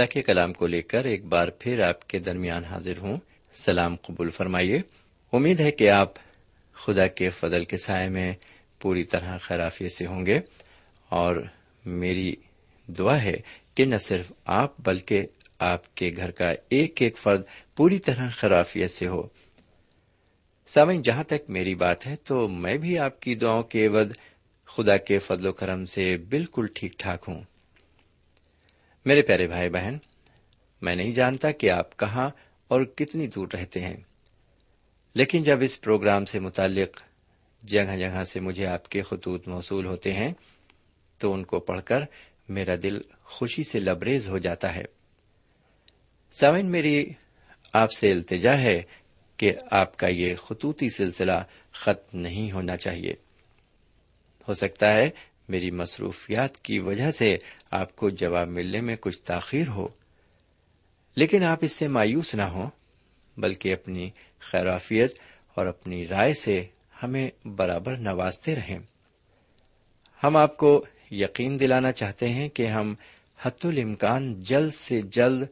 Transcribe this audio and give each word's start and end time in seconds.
خدا 0.00 0.06
کے 0.06 0.22
کلام 0.22 0.52
کو 0.52 0.66
لے 0.66 0.82
کر 0.82 1.04
ایک 1.04 1.24
بار 1.24 1.48
پھر 1.48 1.80
آپ 1.80 2.08
کے 2.08 2.18
درمیان 2.18 2.64
حاضر 2.64 2.98
ہوں۔ 2.98 3.16
سلام 3.54 3.96
قبول 3.96 4.30
فرمائیے۔ 4.30 4.80
امید 5.32 5.60
ہے 5.60 5.70
کہ 5.70 5.90
آپ 5.90 6.12
خدا 6.72 7.06
کے 7.06 7.30
فضل 7.30 7.64
کے 7.64 7.76
سائے 7.76 8.08
میں 8.08 8.32
پوری 8.80 9.04
طرح 9.04 9.38
خرافیت 9.38 9.92
سے 9.92 10.06
ہوں 10.06 10.26
گے۔ 10.26 10.40
اور 11.08 11.36
میری 11.86 12.34
دعا 12.86 13.22
ہے 13.22 13.34
کہ 13.74 13.84
نہ 13.84 13.96
صرف 13.96 14.32
آپ 14.44 14.74
بلکہ 14.78 15.26
آپ 15.58 15.94
کے 15.94 16.10
گھر 16.16 16.30
کا 16.30 16.54
ایک 16.68 17.02
ایک 17.02 17.18
فرد 17.18 17.42
پوری 17.76 17.98
طرح 17.98 18.28
خرافیت 18.30 18.90
سے 18.90 19.06
ہو۔ 19.06 19.22
سامن 20.66 21.02
جہاں 21.02 21.24
تک 21.24 21.50
میری 21.50 21.74
بات 21.74 22.06
ہے 22.06 22.16
تو 22.16 22.48
میں 22.48 22.76
بھی 22.76 22.98
آپ 22.98 23.20
کی 23.20 23.34
دعاؤں 23.34 23.62
کے 23.62 23.86
عوض 23.86 24.12
خدا 24.66 24.96
کے 24.96 25.18
فضل 25.18 25.46
و 25.46 25.52
کرم 25.52 25.84
سے 25.84 26.16
بالکل 26.16 26.66
ٹھیک 26.74 26.98
ٹھاک 26.98 27.24
ہوں۔ 27.28 27.42
میرے 29.04 29.22
پیارے 29.22 29.46
بھائی 29.46 29.68
بہن، 29.68 29.96
میں 30.82 30.96
نہیں 30.96 31.12
جانتا 31.12 31.50
کہ 31.50 31.70
آپ 31.70 31.96
کہاں 31.96 32.30
اور 32.68 32.82
کتنی 32.84 33.26
دور 33.26 33.46
رہتے 33.52 33.80
ہیں، 33.80 33.96
لیکن 35.14 35.42
جب 35.42 35.58
اس 35.60 35.80
پروگرام 35.80 36.24
سے 36.24 36.40
متعلق 36.40 37.02
جگہ 37.62 37.96
جگہ 37.96 38.24
سے 38.24 38.40
مجھے 38.40 38.66
آپ 38.66 38.88
کے 38.88 39.02
خطوط 39.02 39.48
موصول 39.48 39.86
ہوتے 39.86 40.12
ہیں، 40.12 40.32
تو 41.18 41.32
ان 41.32 41.44
کو 41.44 41.60
پڑھ 41.60 41.82
کر 41.82 42.00
میرا 42.48 42.74
دل 42.82 43.00
خوشی 43.24 43.64
سے 43.64 43.80
لبریز 43.80 44.28
ہو 44.28 44.38
جاتا 44.38 44.74
ہے۔ 44.74 44.84
سامن 46.32 46.66
میری 46.66 47.06
آپ 47.72 47.92
سے 47.92 48.10
التجا 48.10 48.58
ہے 48.58 48.82
کہ 49.36 49.52
آپ 49.70 49.96
کا 49.96 50.06
یہ 50.06 50.34
خطوطی 50.34 50.88
سلسلہ 50.88 51.44
ختم 51.72 52.18
نہیں 52.18 52.52
ہونا 52.52 52.76
چاہیے۔ 52.76 53.12
ہو 54.48 54.54
سکتا 54.54 54.92
ہے 54.92 55.10
میری 55.50 55.70
مصروفیات 55.70 56.60
کی 56.60 56.78
وجہ 56.78 57.10
سے 57.10 57.36
آپ 57.70 57.96
کو 57.96 58.10
جواب 58.10 58.48
ملنے 58.48 58.80
میں 58.80 58.96
کچھ 59.00 59.20
تاخیر 59.20 59.68
ہو۔ 59.68 59.88
لیکن 61.16 61.44
آپ 61.44 61.58
اس 61.60 61.72
سے 61.72 61.88
مایوس 61.88 62.34
نہ 62.34 62.42
ہوں، 62.42 62.70
بلکہ 63.36 63.72
اپنی 63.72 64.10
خیرافیت 64.38 65.18
اور 65.54 65.66
اپنی 65.66 66.08
رائے 66.08 66.34
سے 66.34 66.66
ہمیں 67.02 67.30
برابر 67.44 67.96
نوازتے 67.96 68.54
رہیں۔ 68.54 68.78
ہم 70.24 70.36
آپ 70.36 70.56
کو 70.56 70.84
یقین 71.10 71.60
دلانا 71.60 71.92
چاہتے 71.92 72.28
ہیں 72.28 72.48
کہ 72.48 72.66
ہم 72.66 72.94
حت 73.42 73.66
الامکان 73.66 74.40
جلد 74.40 74.74
سے 74.74 75.02
جلد 75.02 75.44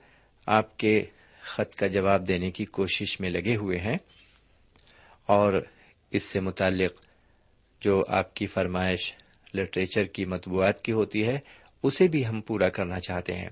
آپ 0.46 0.78
کے 0.78 1.04
خط 1.40 1.74
کا 1.74 1.86
جواب 1.86 2.28
دینے 2.28 2.50
کی 2.50 2.64
کوشش 2.64 3.20
میں 3.20 3.30
لگے 3.30 3.56
ہوئے 3.56 3.78
ہیں۔ 3.78 3.98
اور 5.26 5.52
اس 6.10 6.22
سے 6.22 6.40
متعلق 6.40 6.92
جو 7.80 8.02
آپ 8.08 8.34
کی 8.34 8.46
فرمائش 8.46 9.14
لٹریچر 9.54 10.04
کی 10.04 10.24
مطبوعات 10.24 10.82
کی 10.82 10.92
ہوتی 10.92 11.26
ہے، 11.26 11.38
اسے 11.82 12.08
بھی 12.08 12.26
ہم 12.26 12.40
پورا 12.40 12.68
کرنا 12.68 13.00
چاہتے 13.00 13.34
ہیں۔ 13.34 13.48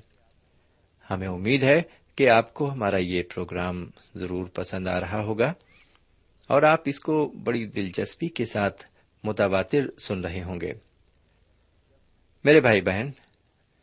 ہمیں 1.10 1.28
امید 1.28 1.62
ہے 1.62 1.82
کہ 2.16 2.28
آپ 2.28 2.54
کو 2.54 2.72
ہمارا 2.72 2.96
یہ 2.96 3.22
پروگرام 3.34 3.90
ضرور 4.14 4.46
پسند 4.46 4.88
آ 4.88 5.00
رہا 5.00 5.22
ہوگا 5.22 5.52
اور 6.48 6.62
آپ 6.62 6.80
اس 6.84 7.00
کو 7.00 7.26
بڑی 7.44 7.66
دلچسپی 7.66 8.28
کے 8.28 8.44
ساتھ 8.44 8.84
متواتر 9.24 9.98
سن 9.98 10.20
رہے 10.20 10.42
ہوں 10.42 10.60
گے۔ 10.60 10.72
میرے 12.44 12.60
بھائی 12.60 12.80
بہن، 12.80 13.10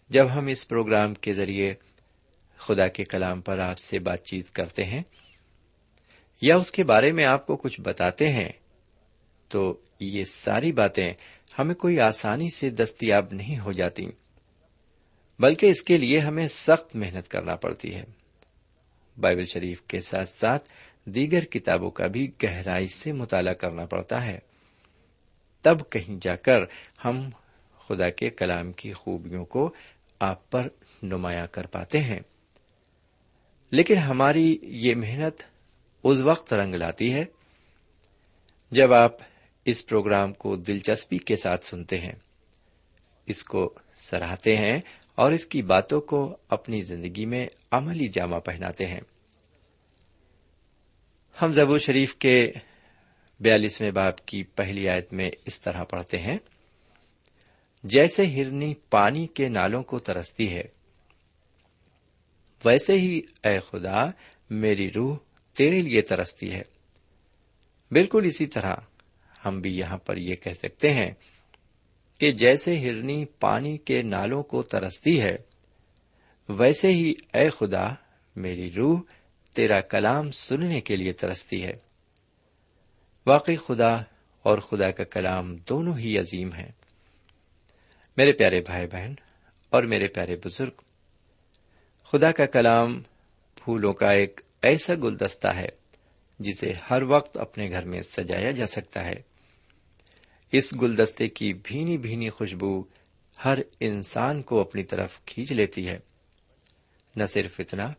جب 0.09 0.25
ہم 0.35 0.47
اس 0.47 0.67
پروگرام 0.67 1.13
کے 1.13 1.33
ذریعے 1.33 1.73
خدا 2.57 2.87
کے 2.87 3.03
کلام 3.03 3.41
پر 3.41 3.59
آپ 3.59 3.79
سے 3.79 3.99
بات 3.99 4.23
چیت 4.23 4.51
کرتے 4.51 4.83
ہیں 4.83 5.03
یا 6.41 6.57
اس 6.57 6.71
کے 6.71 6.83
بارے 6.83 7.11
میں 7.11 7.25
آپ 7.25 7.47
کو 7.47 7.55
کچھ 7.55 7.81
بتاتے 7.81 8.29
ہیں، 8.29 8.51
تو 9.47 9.81
یہ 9.99 10.23
ساری 10.23 10.71
باتیں 10.71 11.13
ہمیں 11.59 11.75
کوئی 11.75 11.99
آسانی 11.99 12.49
سے 12.49 12.69
دستیاب 12.69 13.25
نہیں 13.31 13.59
ہو 13.59 13.71
جاتی، 13.71 14.05
بلکہ 15.39 15.65
اس 15.65 15.83
کے 15.83 15.97
لیے 15.97 16.19
ہمیں 16.19 16.47
سخت 16.47 16.95
محنت 16.95 17.27
کرنا 17.27 17.55
پڑتی 17.55 17.95
ہے۔ 17.95 18.03
بائبل 19.19 19.45
شریف 19.45 19.81
کے 19.81 20.01
ساتھ 20.01 20.29
ساتھ 20.29 20.69
دیگر 21.05 21.45
کتابوں 21.45 21.91
کا 21.91 22.07
بھی 22.07 22.31
گہرائی 22.43 22.87
سے 22.87 23.11
مطالعہ 23.11 23.53
کرنا 23.53 23.85
پڑتا 23.85 24.25
ہے۔ 24.25 24.39
تب 25.61 25.77
کہیں 25.89 26.17
جا 26.21 26.35
کر 26.35 26.59
ہم 27.05 27.29
خدا 27.87 28.09
کے 28.09 28.29
کلام 28.29 28.71
کی 28.71 28.93
خوبیوں 28.93 29.45
کو 29.45 29.73
آپ 30.19 30.51
پر 30.51 30.67
نمایاں 31.03 31.47
کر 31.47 31.65
پاتے 31.65 31.99
ہیں۔ 31.99 32.19
لیکن 33.71 33.97
ہماری 33.97 34.57
یہ 34.61 34.95
محنت 34.95 35.43
اس 36.03 36.19
وقت 36.19 36.53
رنگ 36.53 36.73
لاتی 36.73 37.13
ہے 37.13 37.25
جب 38.71 38.93
آپ 38.93 39.13
اس 39.65 39.85
پروگرام 39.85 40.33
کو 40.33 40.55
دلچسپی 40.55 41.17
کے 41.17 41.35
ساتھ 41.35 41.65
سنتے 41.65 41.99
ہیں۔ 41.99 42.15
اس 43.25 43.43
کو 43.43 43.73
سراہتے 43.93 44.57
ہیں 44.57 44.81
اور 45.15 45.31
اس 45.31 45.45
کی 45.45 45.61
باتوں 45.61 46.01
کو 46.01 46.37
اپنی 46.49 46.81
زندگی 46.81 47.25
میں 47.25 47.47
عملی 47.71 48.07
جامہ 48.07 48.35
پہناتے 48.35 48.85
ہیں۔ 48.85 48.99
ہم 51.41 51.51
زبور 51.51 51.79
شریف 51.79 52.15
کے 52.15 52.51
بیالیسویں 53.39 53.91
باپ 53.91 54.25
کی 54.25 54.43
پہلی 54.43 54.89
آیت 54.89 55.13
میں 55.13 55.31
اس 55.45 55.61
طرح 55.61 55.83
پڑھتے 55.83 56.17
ہیں۔ 56.17 56.37
جیسے 57.83 58.25
ہرنی 58.25 58.73
پانی 58.89 59.27
کے 59.27 59.49
نالوں 59.49 59.83
کو 59.83 59.99
ترستی 59.99 60.53
ہے، 60.53 60.63
ویسے 62.65 62.93
ہی 62.93 63.21
اے 63.43 63.59
خدا، 63.59 64.05
میری 64.49 64.91
روح 64.91 65.17
تیرے 65.53 65.79
لیے 65.79 66.01
ترستی 66.01 66.51
ہے۔ 66.51 66.61
بالکل 67.91 68.21
اسی 68.25 68.45
طرح 68.45 68.75
ہم 69.45 69.61
بھی 69.61 69.77
یہاں 69.77 69.97
پر 69.97 70.17
یہ 70.17 70.35
کہہ 70.35 70.51
سکتے 70.51 70.93
ہیں 70.93 71.11
کہ 72.19 72.31
جیسے 72.31 72.79
ہرنی 72.79 73.25
پانی 73.25 73.77
کے 73.77 74.01
نالوں 74.01 74.43
کو 74.43 74.63
ترستی 74.63 75.21
ہے، 75.21 75.35
ویسے 76.49 76.91
ہی 76.91 77.13
اے 77.33 77.49
خدا، 77.49 77.87
میری 78.35 78.71
روح 78.71 79.01
تیرا 79.53 79.81
کلام 79.81 80.31
سننے 80.31 80.81
کے 80.81 80.95
لیے 80.95 81.13
ترستی 81.13 81.63
ہے۔ 81.63 81.73
واقعی 83.25 83.55
خدا 83.55 83.95
اور 84.43 84.57
خدا 84.57 84.91
کا 84.91 85.03
کلام 85.03 85.55
دونوں 85.55 85.97
ہی 85.97 86.19
عظیم 86.19 86.53
ہیں۔ 86.53 86.71
میرے 88.17 88.31
پیارے 88.31 88.61
بھائی 88.61 88.87
بہن 88.87 89.13
اور 89.69 89.83
میرے 89.83 90.07
پیارے 90.07 90.35
بزرگ، 90.35 90.81
خدا 92.03 92.31
کا 92.31 92.45
کلام 92.45 93.01
پھولوں 93.55 93.93
کا 93.93 94.11
ایک 94.11 94.41
ایسا 94.61 94.93
گلدستہ 94.93 95.47
ہے 95.47 95.69
جسے 96.39 96.73
ہر 96.89 97.03
وقت 97.03 97.37
اپنے 97.37 97.69
گھر 97.69 97.85
میں 97.85 98.01
سجایا 98.01 98.51
جا 98.51 98.65
سکتا 98.65 99.05
ہے۔ 99.05 99.32
اس 100.53 100.73
گلدستے 100.81 101.29
کی 101.29 101.53
بھینی 101.53 101.97
بھینی 101.97 102.29
خوشبو 102.29 102.83
ہر 103.45 103.57
انسان 103.79 104.41
کو 104.41 104.59
اپنی 104.59 104.83
طرف 104.83 105.25
کھینچ 105.25 105.51
لیتی 105.51 105.87
ہے۔ 105.87 105.99
نہ 107.15 107.23
صرف 107.23 107.59
اتنا، 107.59 107.93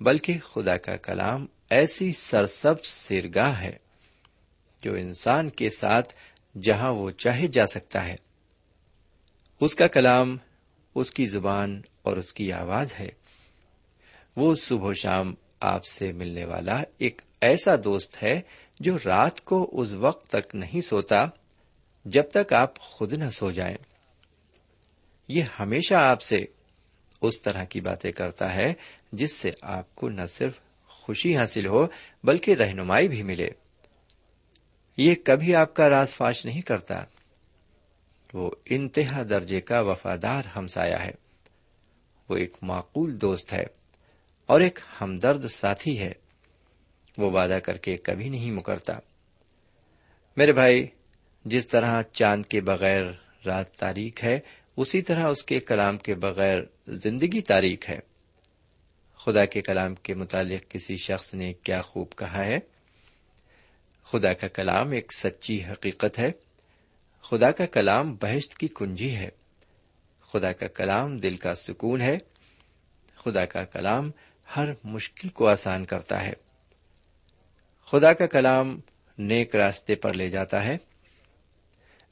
بلکہ 0.00 0.38
خدا 0.38 0.76
کا 0.76 0.96
کلام 0.96 1.46
ایسی 1.70 2.12
سرسب 2.12 2.84
سرگاہ 2.84 3.60
ہے 3.60 3.76
جو 4.82 4.94
انسان 4.94 5.50
کے 5.50 5.70
ساتھ 5.70 6.14
جہاں 6.62 6.92
وہ 6.92 7.10
چاہے 7.10 7.46
جا 7.46 7.66
سکتا 7.66 8.04
ہے۔ 8.04 8.16
اس 9.60 9.74
کا 9.74 9.86
کلام 9.86 10.36
اس 10.94 11.10
کی 11.10 11.26
زبان 11.26 11.82
اور 12.02 12.16
اس 12.16 12.32
کی 12.32 12.52
آواز 12.52 12.94
ہے۔ 13.00 13.08
وہ 14.36 14.54
صبح 14.54 14.88
و 14.88 14.94
شام 14.94 15.34
آپ 15.60 15.84
سے 15.84 16.12
ملنے 16.12 16.44
والا 16.44 16.82
ایک 16.98 17.22
ایسا 17.40 17.74
دوست 17.84 18.22
ہے 18.22 18.40
جو 18.80 18.96
رات 18.96 19.40
کو 19.40 19.70
اس 19.72 19.92
وقت 19.92 20.28
تک 20.28 20.54
نہیں 20.54 20.80
سوتا 20.80 21.26
جب 22.04 22.22
تک 22.30 22.52
آپ 22.52 22.78
خود 22.78 23.12
نہ 23.12 23.30
سو 23.30 23.50
جائیں۔ 23.50 23.76
یہ 25.28 25.42
ہمیشہ 25.60 25.94
آپ 25.94 26.22
سے 26.22 26.36
اس 27.20 27.42
طرح 27.42 27.64
کی 27.64 27.80
باتیں 27.80 28.10
کرتا 28.10 28.56
ہے 28.56 28.72
جس 29.12 29.32
سے 29.32 29.48
آپ 29.62 29.94
کو 29.94 30.08
نہ 30.08 30.26
صرف 30.26 30.60
خوشی 30.86 31.36
حاصل 31.36 31.66
ہو 31.66 31.86
بلکہ 32.24 32.54
رہنمائی 32.54 33.08
بھی 33.08 33.22
ملے۔ 33.22 33.48
یہ 34.96 35.14
کبھی 35.24 35.54
آپ 35.54 35.74
کا 35.74 35.90
راز 35.90 36.10
فاش 36.10 36.46
نہیں 36.46 36.60
کرتا۔ 36.60 37.04
وہ 38.34 38.50
انتہا 38.70 39.22
درجے 39.30 39.60
کا 39.60 39.80
وفادار 39.80 40.42
ہمسایا 40.56 41.04
ہے۔ 41.04 41.10
وہ 42.28 42.36
ایک 42.36 42.56
معقول 42.62 43.20
دوست 43.20 43.52
ہے 43.52 43.64
اور 44.46 44.60
ایک 44.60 44.78
ہمدرد 45.00 45.48
ساتھی 45.48 46.00
ہے۔ 46.00 46.12
وہ 47.18 47.30
وعدہ 47.30 47.58
کر 47.64 47.76
کے 47.76 47.96
کبھی 47.96 48.28
نہیں 48.28 48.50
مکرتا۔ 48.50 48.98
میرے 50.36 50.52
بھائی 50.52 50.86
جس 51.50 51.68
طرح 51.68 52.02
چاند 52.12 52.46
کے 52.46 52.60
بغیر 52.60 53.02
رات 53.46 53.72
تاریخ 53.72 54.24
ہے، 54.24 54.40
اسی 54.76 55.02
طرح 55.02 55.28
اس 55.28 55.42
کے 55.42 55.60
کلام 55.60 55.98
کے 55.98 56.14
بغیر 56.14 56.58
زندگی 56.86 57.40
تاریخ 57.40 57.90
ہے۔ 57.90 57.98
خدا 59.18 59.44
کے 59.44 59.60
کلام 59.60 59.94
کے 59.94 60.14
متعلق 60.14 60.70
کسی 60.70 60.96
شخص 60.96 61.34
نے 61.34 61.52
کیا 61.52 61.82
خوب 61.82 62.12
کہا 62.16 62.46
ہے؟ 62.46 62.58
خدا 64.04 64.32
کا 64.32 64.48
کلام 64.48 64.90
ایک 64.90 65.12
سچی 65.12 65.64
حقیقت 65.64 66.18
ہے۔ 66.18 66.32
خدا 67.22 67.50
کا 67.50 67.66
کلام 67.66 68.14
بحث 68.14 68.48
کی 68.48 68.68
کنجی 68.68 69.16
ہے۔ 69.16 69.28
خدا 70.20 70.52
کا 70.52 70.66
کلام 70.66 71.18
دل 71.18 71.36
کا 71.36 71.54
سکون 71.54 72.00
ہے۔ 72.00 72.18
خدا 73.16 73.44
کا 73.44 73.64
کلام 73.64 74.10
ہر 74.56 74.68
مشکل 74.84 75.28
کو 75.28 75.48
آسان 75.48 75.84
کرتا 75.84 76.24
ہے۔ 76.24 76.32
خدا 77.86 78.12
کا 78.12 78.26
کلام 78.26 78.80
نیک 79.18 79.56
راستے 79.56 79.94
پر 79.94 80.14
لے 80.14 80.30
جاتا 80.30 80.64
ہے۔ 80.64 80.76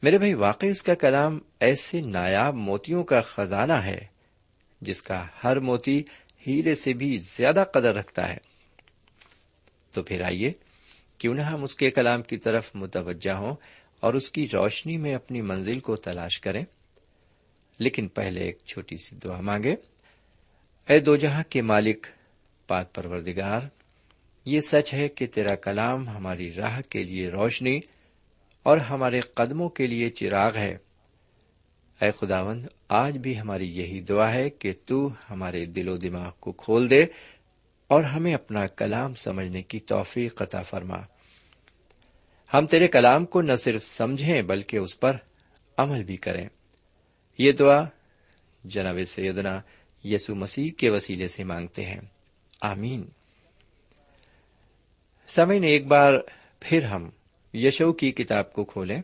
میرے 0.02 0.18
بھائی، 0.18 0.34
واقعی 0.34 0.68
اس 0.68 0.82
کا 0.82 0.94
کلام 0.94 1.38
ایسے 1.60 2.00
نایاب 2.00 2.54
موتیوں 2.54 3.04
کا 3.04 3.20
خزانہ 3.20 3.72
ہے 3.72 4.06
جس 4.80 5.02
کا 5.02 5.26
ہر 5.44 5.58
موتی 5.58 6.02
ہیرے 6.46 6.74
سے 6.74 6.92
بھی 6.92 7.18
زیادہ 7.18 7.64
قدر 7.72 7.94
رکھتا 7.94 8.28
ہے۔ 8.32 8.36
تو 9.92 10.02
پھر 10.02 10.22
آئیے، 10.22 10.52
کیوں 11.18 11.34
نہ 11.34 11.40
ہم 11.40 11.62
اس 11.62 11.74
کے 11.74 11.90
کلام 11.90 12.22
کی 12.22 12.36
طرف 12.36 12.70
متوجہ 12.74 13.32
ہوں 13.32 13.56
اور 14.00 14.14
اس 14.14 14.30
کی 14.30 14.48
روشنی 14.52 14.96
میں 14.96 15.14
اپنی 15.14 15.40
منزل 15.40 15.80
کو 15.80 15.96
تلاش 15.96 16.40
کریں۔ 16.40 16.64
لیکن 17.78 18.08
پہلے 18.08 18.40
ایک 18.40 18.58
چھوٹی 18.66 18.96
سی 18.96 19.16
دعا 19.16 19.40
مانگے۔ 19.40 19.74
اے 20.88 21.00
دو 21.00 21.16
جہاں 21.16 21.42
کے 21.50 21.62
مالک، 21.62 22.06
پاک 22.66 22.94
پروردگار، 22.94 23.60
یہ 24.44 24.60
سچ 24.60 24.94
ہے 24.94 25.08
کہ 25.08 25.26
تیرا 25.26 25.54
کلام 25.54 26.08
ہماری 26.08 26.52
راہ 26.52 26.80
کے 26.88 27.04
لیے 27.04 27.28
روشنی 27.28 27.80
اور 28.66 28.78
ہمارے 28.78 29.20
قدموں 29.20 29.68
کے 29.68 29.86
لیے 29.86 30.10
چراغ 30.10 30.56
ہے۔ 30.56 30.76
اے 32.00 32.10
خداوند، 32.20 32.66
آج 32.88 33.18
بھی 33.18 33.40
ہماری 33.40 33.78
یہی 33.78 34.00
دعا 34.00 34.34
ہے 34.34 34.50
کہ 34.50 34.72
تو 34.84 35.08
ہمارے 35.30 35.64
دل 35.64 35.88
و 35.88 35.96
دماغ 35.96 36.30
کو 36.40 36.52
کھول 36.52 36.90
دے 36.90 37.04
اور 37.86 38.04
ہمیں 38.04 38.34
اپنا 38.34 38.66
کلام 38.66 39.14
سمجھنے 39.14 39.62
کی 39.62 39.78
توفیق 39.78 40.42
عطا 40.42 40.62
فرما۔ 40.62 40.96
ہم 42.54 42.66
تیرے 42.66 42.88
کلام 42.88 43.24
کو 43.24 43.42
نہ 43.42 43.52
صرف 43.52 43.84
سمجھیں 43.84 44.42
بلکہ 44.42 44.76
اس 44.76 45.00
پر 45.00 45.16
عمل 45.76 46.04
بھی 46.04 46.16
کریں۔ 46.16 46.48
یہ 47.38 47.52
دعا 47.52 47.84
جناب 48.64 48.98
سیدنا 49.06 49.60
یسو 50.04 50.34
مسیح 50.34 50.68
کے 50.78 50.90
وسیلے 50.90 51.28
سے 51.28 51.44
مانگتے 51.44 51.84
ہیں۔ 51.84 52.00
آمین۔ 52.60 53.08
سمے 55.26 55.66
ایک 55.66 55.86
بار 55.86 56.14
پھر 56.60 56.84
ہم 56.84 57.10
یشو 57.56 57.92
کی 57.92 58.12
کتاب 58.12 58.52
کو 58.52 58.64
کھولیں 58.64 59.02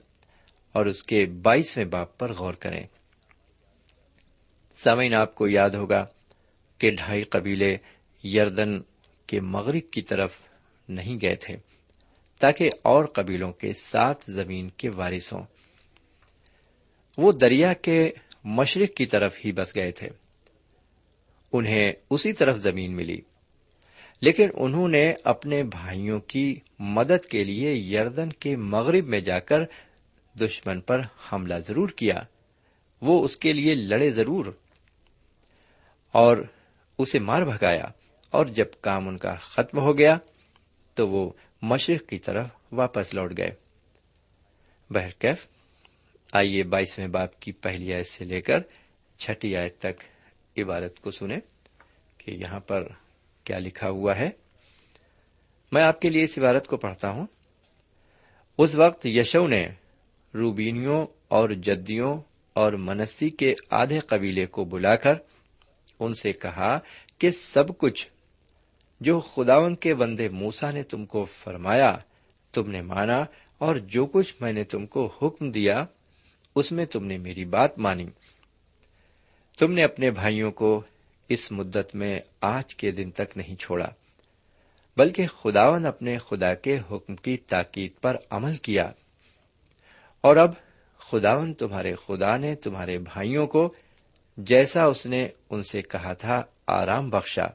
اور 0.72 0.86
اس 0.86 1.02
کے 1.02 1.26
بائیسویں 1.26 1.84
باپ 1.84 2.18
پر 2.18 2.32
غور 2.32 2.54
کریں۔ 2.54 2.86
سمعین 4.74 5.14
آپ 5.14 5.34
کو 5.34 5.48
یاد 5.48 5.70
ہوگا 5.70 6.06
کہ 6.78 6.90
ڈھائی 6.90 7.22
قبیلے 7.22 7.76
یردن 8.24 8.80
کے 9.26 9.40
مغرب 9.40 9.92
کی 9.92 10.02
طرف 10.02 10.38
نہیں 10.88 11.18
گئے 11.22 11.34
تھے، 11.34 11.56
تاکہ 12.38 12.70
اور 12.82 13.04
قبیلوں 13.04 13.52
کے 13.52 13.72
سات 13.72 14.16
زمین 14.24 14.68
کے 14.68 14.90
وارث 14.90 15.32
ہوں۔ 15.32 15.42
وہ 17.18 17.32
دریا 17.32 17.72
کے 17.72 18.10
مشرق 18.44 18.96
کی 18.96 19.06
طرف 19.06 19.38
ہی 19.44 19.52
بس 19.52 19.76
گئے 19.76 19.90
تھے۔ 19.90 20.08
انہیں 21.52 21.92
اسی 22.10 22.32
طرف 22.32 22.56
زمین 22.56 22.96
ملی۔ 22.96 23.20
لیکن 24.22 24.48
انہوں 24.54 24.88
نے 24.88 25.14
اپنے 25.24 25.62
بھائیوں 25.62 26.20
کی 26.20 26.60
مدد 26.78 27.26
کے 27.26 27.44
لیے 27.44 27.74
یردن 27.74 28.32
کے 28.32 28.56
مغرب 28.56 29.06
میں 29.06 29.20
جا 29.20 29.38
کر 29.38 29.60
دشمن 30.40 30.80
پر 30.80 31.00
حملہ 31.32 31.54
ضرور 31.54 31.88
کیا۔ 31.88 32.14
وہ 33.00 33.24
اس 33.24 33.36
کے 33.36 33.52
لیے 33.52 33.74
لڑے 33.74 34.10
ضرور 34.10 34.44
اور 36.12 36.36
اسے 36.98 37.18
مار 37.18 37.42
بھگایا۔ 37.42 37.84
اور 38.30 38.46
جب 38.46 38.66
کام 38.80 39.08
ان 39.08 39.16
کا 39.16 39.34
ختم 39.34 39.78
ہو 39.78 39.98
گیا 39.98 40.18
تو 40.94 41.08
وہ 41.08 41.32
مشرق 41.62 42.08
کی 42.08 42.18
طرف 42.18 42.46
واپس 42.72 43.14
لوٹ 43.14 43.32
گئے۔ 43.36 43.50
بہرکیف 44.90 45.46
آئیے 46.32 46.62
بائیسویں 46.62 47.08
باپ 47.08 47.40
کی 47.40 47.52
پہلی 47.52 47.94
آیت 47.94 48.06
سے 48.06 48.24
لے 48.24 48.40
کر 48.40 48.58
چھٹی 49.18 49.56
آیت 49.56 49.78
تک 49.78 50.04
عبارت 50.58 51.00
کو 51.00 51.10
سنیں 51.10 51.36
کہ 52.18 52.30
یہاں 52.30 52.60
پر 52.60 52.88
کیا 53.44 53.58
لکھا 53.58 53.88
ہوا 53.88 54.18
ہے؟ 54.18 54.30
میں 55.72 55.82
آپ 55.82 56.00
کے 56.00 56.10
لیے 56.10 56.24
اس 56.24 56.38
عبارت 56.38 56.66
کو 56.66 56.76
پڑھتا 56.76 57.10
ہوں۔ 57.10 57.26
اس 58.58 58.74
وقت 58.74 59.06
یشو 59.06 59.46
نے 59.46 59.68
روبینیوں 60.34 61.06
اور 61.28 61.50
جدیوں 61.50 62.20
اور 62.52 62.72
منسی 62.72 63.30
کے 63.30 63.54
آدھے 63.70 63.98
قبیلے 63.98 64.46
کو 64.46 64.64
بلا 64.64 64.96
کر 64.96 65.14
ان 66.00 66.14
سے 66.14 66.32
کہا 66.32 66.78
کہ 67.18 67.30
سب 67.30 67.78
کچھ 67.78 68.08
جو 69.00 69.20
خداون 69.20 69.74
کے 69.74 69.94
بندے 69.94 70.28
موسا 70.28 70.70
نے 70.70 70.82
تم 70.82 71.06
کو 71.06 71.24
فرمایا، 71.24 71.98
تم 72.52 72.70
نے 72.70 72.82
مانا 72.82 73.24
اور 73.58 73.76
جو 73.76 74.06
کچھ 74.06 74.34
میں 74.40 74.52
نے 74.52 74.64
تم 74.64 74.86
کو 74.86 75.06
حکم 75.22 75.50
دیا، 75.50 75.84
اس 76.54 76.72
میں 76.72 76.84
تم 76.84 77.06
نے 77.06 77.18
میری 77.18 77.44
بات 77.44 77.78
مانی۔ 77.78 78.06
تم 79.58 79.72
نے 79.72 79.82
اپنے 79.82 80.10
بھائیوں 80.10 80.52
کو 80.52 80.82
اس 81.32 81.52
مدت 81.52 81.94
میں 81.94 82.20
آج 82.40 82.74
کے 82.74 82.90
دن 82.90 83.10
تک 83.10 83.36
نہیں 83.36 83.56
چھوڑا، 83.56 83.88
بلکہ 84.96 85.26
خداون 85.26 85.86
اپنے 85.86 86.18
خدا 86.18 86.54
کے 86.54 86.78
حکم 86.90 87.16
کی 87.16 87.36
تاکید 87.36 87.92
پر 88.00 88.16
عمل 88.30 88.56
کیا۔ 88.56 88.90
اور 90.20 90.36
اب 90.36 90.50
خداون 90.98 91.54
تمہارے 91.54 91.94
خدا 91.94 92.36
نے 92.36 92.54
تمہارے 92.54 92.98
بھائیوں 92.98 93.46
کو 93.46 93.74
جیسا 94.36 94.84
اس 94.84 95.06
نے 95.06 95.28
ان 95.50 95.62
سے 95.62 95.82
کہا 95.82 96.12
تھا، 96.12 96.42
آرام 96.66 97.10
بخشا۔ 97.10 97.46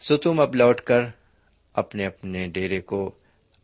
سو 0.00 0.16
تم 0.16 0.40
اب 0.40 0.54
لوٹ 0.54 0.80
کر 0.80 1.00
اپنے 1.72 2.06
اپنے 2.06 2.46
ڈیرے 2.46 2.80
کو 2.80 3.14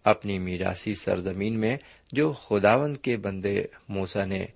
اپنی 0.05 0.39
میراسی 0.39 0.95
سرزمین 0.95 1.61
میں 1.61 1.77
جو 2.13 2.33
خداون 2.33 2.97
کے 2.97 3.17
بندے 3.17 3.65
موسا 3.89 4.25
نے 4.25 4.47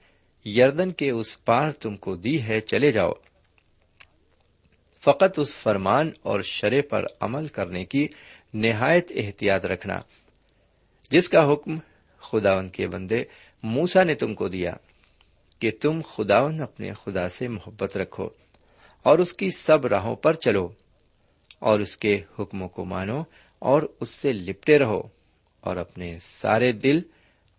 یردن 0.45 0.93
کے 0.93 1.11
اس 1.11 1.45
پار 1.45 1.71
تم 1.71 1.97
کو 1.97 2.17
دی 2.17 2.43
ہے، 2.43 2.61
چلے 2.61 2.93
جاؤ۔ 2.93 3.13
فقط 5.05 5.39
اس 5.39 5.53
فرمان 5.53 6.11
اور 6.23 6.41
شرے 6.41 6.83
پر 6.83 7.05
عمل 7.21 7.49
کرنے 7.49 7.85
کی 7.85 8.09
نہایت 8.55 9.13
احتیاط 9.15 9.65
رکھنا۔ 9.65 10.01
جس 11.11 11.29
کا 11.29 11.53
حکم 11.53 11.79
خداون 12.19 12.69
کے 12.69 12.89
بندے 12.89 13.25
موسا 13.63 14.03
نے 14.03 14.15
تم 14.15 14.35
کو 14.35 14.49
دیا، 14.49 14.75
کہ 15.59 15.71
تم 15.81 16.01
خداون 16.03 16.61
اپنے 16.61 16.93
خدا 16.93 17.29
سے 17.29 17.49
محبت 17.49 17.97
رکھو 17.97 18.29
اور 19.03 19.19
اس 19.19 19.33
کی 19.33 19.51
سب 19.51 19.87
راہوں 19.87 20.17
پر 20.17 20.33
چلو 20.33 20.69
اور 21.59 21.81
اس 21.81 21.97
کے 21.97 22.21
حکموں 22.39 22.69
کو 22.69 22.85
مانو 22.85 23.23
اور 23.59 23.83
اس 24.01 24.09
سے 24.09 24.33
لپٹے 24.33 24.79
رہو 24.79 25.01
اور 25.61 25.77
اپنے 25.77 26.19
سارے 26.21 26.73
دل 26.73 27.01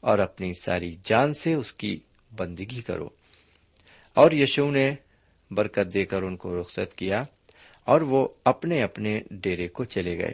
اور 0.01 0.19
اپنی 0.19 0.51
ساری 0.53 0.95
جان 1.03 1.33
سے 1.33 1.53
اس 1.53 1.73
کی 1.73 1.99
بندگی 2.35 2.81
کرو۔ 2.81 3.09
اور 4.13 4.31
یشو 4.31 4.71
نے 4.71 4.91
برکت 5.51 5.93
دے 5.93 6.05
کر 6.05 6.21
ان 6.21 6.37
کو 6.37 6.61
رخصت 6.61 6.95
کیا 6.95 7.23
اور 7.83 8.01
وہ 8.01 8.27
اپنے 8.45 8.83
اپنے 8.83 9.19
ڈیرے 9.31 9.67
کو 9.67 9.83
چلے 9.83 10.17
گئے۔ 10.17 10.33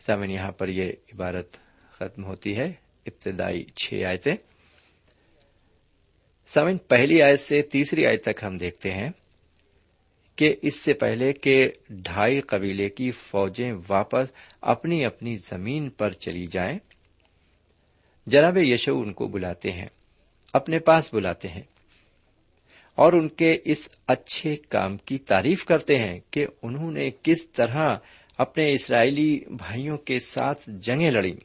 سامن 0.00 0.30
یہاں 0.30 0.52
پر 0.52 0.68
یہ 0.68 0.92
عبارت 1.14 1.56
ختم 1.92 2.24
ہوتی 2.24 2.56
ہے، 2.56 2.72
ابتدائی 3.06 3.64
چھ 3.64 4.04
آیتیں۔ 4.06 4.36
سامن 6.46 6.78
پہلی 6.78 7.22
آیت 7.22 7.40
سے 7.40 7.62
تیسری 7.62 8.06
آیت 8.06 8.24
تک 8.24 8.44
ہم 8.44 8.56
دیکھتے 8.56 8.90
ہیں 8.90 9.10
کہ 10.36 10.56
اس 10.62 10.74
سے 10.74 10.92
پہلے 10.92 11.32
کہ 11.32 11.70
ڈھائی 11.88 12.40
قبیلے 12.40 12.88
کی 12.88 13.10
فوجیں 13.10 13.72
واپس 13.88 14.28
اپنی 14.60 15.04
اپنی 15.04 15.36
زمین 15.36 15.90
پر 15.90 16.10
چلی 16.10 16.46
جائیں، 16.46 16.78
جناب 18.26 18.58
یشو 18.58 19.00
ان 19.00 19.12
کو 19.12 19.28
بلاتے 19.28 19.72
ہیں، 19.72 19.86
اپنے 20.52 20.78
پاس 20.78 21.14
بلاتے 21.14 21.48
ہیں۔ 21.48 21.62
اور 22.98 23.12
ان 23.12 23.28
کے 23.28 23.58
اس 23.64 23.88
اچھے 24.06 24.56
کام 24.56 24.96
کی 24.96 25.18
تعریف 25.18 25.64
کرتے 25.64 25.98
ہیں 25.98 26.20
کہ 26.30 26.46
انہوں 26.62 26.90
نے 26.90 27.10
کس 27.22 27.50
طرح 27.50 27.96
اپنے 28.38 28.72
اسرائیلی 28.72 29.40
بھائیوں 29.48 29.98
کے 29.98 30.20
ساتھ 30.20 30.70
جنگیں 30.70 31.10
لڑی 31.10 31.36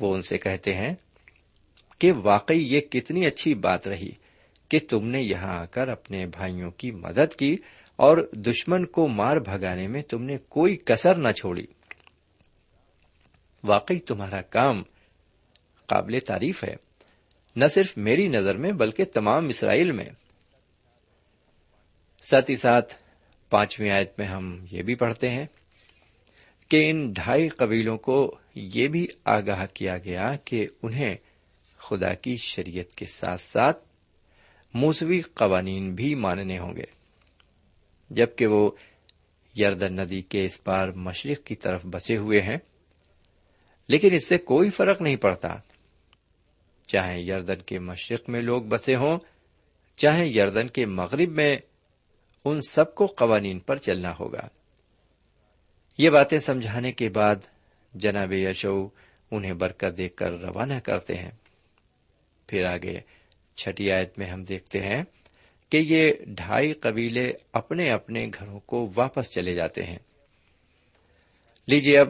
وہ 0.00 0.14
ان 0.14 0.22
سے 0.22 0.38
کہتے 0.38 0.74
ہیں 0.74 0.94
کہ 1.98 2.12
واقعی 2.22 2.74
یہ 2.74 2.80
کتنی 2.80 3.26
اچھی 3.26 3.54
بات 3.54 3.88
رہی 3.88 4.10
کہ 4.68 4.78
تم 4.88 5.06
نے 5.08 5.22
یہاں 5.22 5.58
آ 5.58 5.64
کر 5.64 5.88
اپنے 5.88 6.26
بھائیوں 6.26 6.70
کی 6.70 6.90
مدد 6.90 7.36
کی 7.36 7.56
اور 7.96 8.30
دشمن 8.32 8.86
کو 8.86 9.08
مار 9.08 9.36
بھگانے 9.36 9.88
میں 9.88 10.02
تم 10.02 10.22
نے 10.22 10.38
کوئی 10.48 10.76
کسر 10.76 11.14
نہ 11.14 11.32
چھوڑی۔ 11.32 11.66
واقعی 13.64 13.98
تمہارا 13.98 14.42
کام 14.42 14.82
قابل 15.86 16.18
تعریف 16.26 16.64
ہے۔ 16.64 16.74
نہ 17.56 17.64
صرف 17.66 17.96
میری 17.96 18.28
نظر 18.28 18.56
میں 18.56 18.72
بلکہ 18.72 19.04
تمام 19.04 19.48
اسرائیل 19.48 19.92
میں۔ 19.92 20.04
ساتھ 22.30 22.50
ہی 22.50 22.56
ساتھ، 22.56 22.94
پانچویں 23.50 23.90
آیت 23.90 24.18
میں 24.18 24.26
ہم 24.26 24.64
یہ 24.70 24.82
بھی 24.82 24.94
پڑھتے 24.94 25.30
ہیں 25.30 25.46
کہ 26.68 26.90
ان 26.90 27.12
ڈھائی 27.12 27.48
قبیلوں 27.48 27.98
کو 27.98 28.38
یہ 28.54 28.88
بھی 28.88 29.06
آگاہ 29.24 29.66
کیا 29.74 29.98
گیا 29.98 30.32
کہ 30.44 30.66
انہیں 30.82 31.16
خدا 31.78 32.14
کی 32.14 32.36
شریعت 32.36 32.94
کے 32.94 33.06
ساتھ 33.06 33.40
ساتھ 33.40 33.84
موسوی 34.74 35.20
قوانین 35.20 35.94
بھی 35.94 36.14
ماننے 36.14 36.58
ہوں 36.58 36.76
گے۔ 36.76 36.84
جبکہ 38.10 38.46
وہ 38.46 38.70
یردن 39.58 39.96
ندی 39.96 40.22
کے 40.22 40.44
اس 40.44 40.64
پار 40.64 40.88
مشرق 40.88 41.46
کی 41.46 41.54
طرف 41.54 41.80
بسے 41.84 42.16
ہوئے 42.16 42.40
ہیں، 42.40 42.56
لیکن 43.88 44.14
اس 44.14 44.26
سے 44.26 44.38
کوئی 44.38 44.70
فرق 44.70 45.02
نہیں 45.02 45.16
پڑتا۔ 45.16 45.56
چاہے 46.92 47.20
یردن 47.20 47.62
کے 47.62 47.78
مشرق 47.78 48.28
میں 48.28 48.40
لوگ 48.40 48.62
بسے 48.62 48.96
ہوں، 48.96 49.18
چاہے 49.96 50.26
یردن 50.28 50.68
کے 50.68 50.86
مغرب 50.86 51.30
میں، 51.30 51.58
ان 52.44 52.60
سب 52.68 52.94
کو 52.94 53.06
قوانین 53.06 53.58
پر 53.58 53.76
چلنا 53.76 54.14
ہوگا۔ 54.20 54.48
یہ 55.98 56.10
باتیں 56.10 56.38
سمجھانے 56.38 56.92
کے 56.92 57.08
بعد 57.08 57.36
جناب 57.94 58.32
یشو 58.32 58.88
انہیں 59.30 59.52
برکت 59.52 59.98
دیکھ 59.98 60.16
کر 60.16 60.30
روانہ 60.32 60.74
کرتے 60.74 61.14
ہیں۔ 61.14 61.30
پھر 62.46 62.64
آگے 62.64 63.00
چھٹی 63.56 63.92
آیت 63.92 64.18
میں 64.18 64.26
ہم 64.26 64.44
دیکھتے 64.44 64.80
ہیں 64.80 65.04
کہ 65.70 65.76
یہ 65.76 66.12
ڈھائی 66.26 66.72
قبیلے 66.72 67.32
اپنے 67.52 67.90
اپنے 67.90 68.30
گھروں 68.38 68.60
کو 68.60 68.90
واپس 68.96 69.30
چلے 69.30 69.54
جاتے 69.54 69.82
ہیں۔ 69.82 69.98
لیجیے 71.66 71.98
اب 71.98 72.08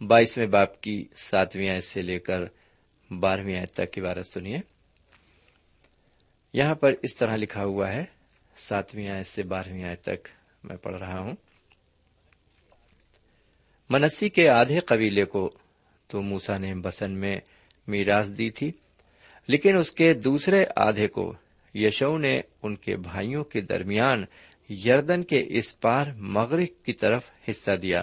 بائیسویں 0.00 0.46
باپ 0.46 0.80
کی 0.80 1.08
ساتویں 1.14 1.68
آیت 1.68 1.84
سے 1.84 2.02
لے 2.02 2.18
کر 2.18 2.40
بارہویں 3.10 3.58
آیت 3.58 3.72
تک 3.72 3.92
کی 3.92 4.00
بارت 4.00 4.26
سنیے۔ 4.26 4.58
یہاں 6.52 6.74
پر 6.74 6.92
اس 7.02 7.16
طرح 7.16 7.36
لکھا 7.36 7.64
ہوا 7.64 7.92
ہے، 7.92 8.04
ساتویں 8.56 9.08
آیت 9.08 9.26
سے 9.26 9.42
بارہویں 9.42 9.84
آیت 9.84 10.02
تک 10.02 10.28
میں 10.64 10.76
پڑھ 10.76 10.96
رہا 10.96 11.18
ہوں۔ 11.18 11.36
منسی 13.90 14.28
کے 14.28 14.48
آدھے 14.48 14.80
قبیلے 14.80 15.24
کو 15.24 15.50
تو 16.06 16.22
موسا 16.22 16.58
نے 16.58 16.74
بسن 16.74 17.14
میں 17.14 17.40
میراث 17.86 18.30
دی 18.38 18.50
تھی، 18.50 18.72
لیکن 19.46 19.78
اس 19.78 19.90
کے 19.90 20.14
دوسرے 20.14 20.64
آدھے 20.76 21.08
کو 21.08 21.34
یشو 21.74 22.18
نے 22.18 22.40
ان 22.62 22.76
کے 22.76 22.96
بھائیوں 22.96 23.44
کے 23.44 23.60
درمیان 23.60 24.24
یردن 24.84 25.22
کے 25.22 25.44
اس 25.48 25.80
پار 25.80 26.06
مغرب 26.06 26.84
کی 26.84 26.92
طرف 26.92 27.22
حصہ 27.50 27.70
دیا۔ 27.70 28.02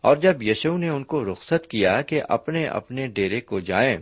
اور 0.00 0.16
جب 0.16 0.42
یشو 0.42 0.78
نے 0.78 0.88
ان 0.88 1.04
کو 1.04 1.24
رخصت 1.24 1.66
کیا 1.66 2.02
کہ 2.02 2.22
اپنے 2.28 2.66
اپنے 2.66 3.06
ڈیرے 3.06 3.40
کو 3.40 3.60
جائیں، 3.60 3.96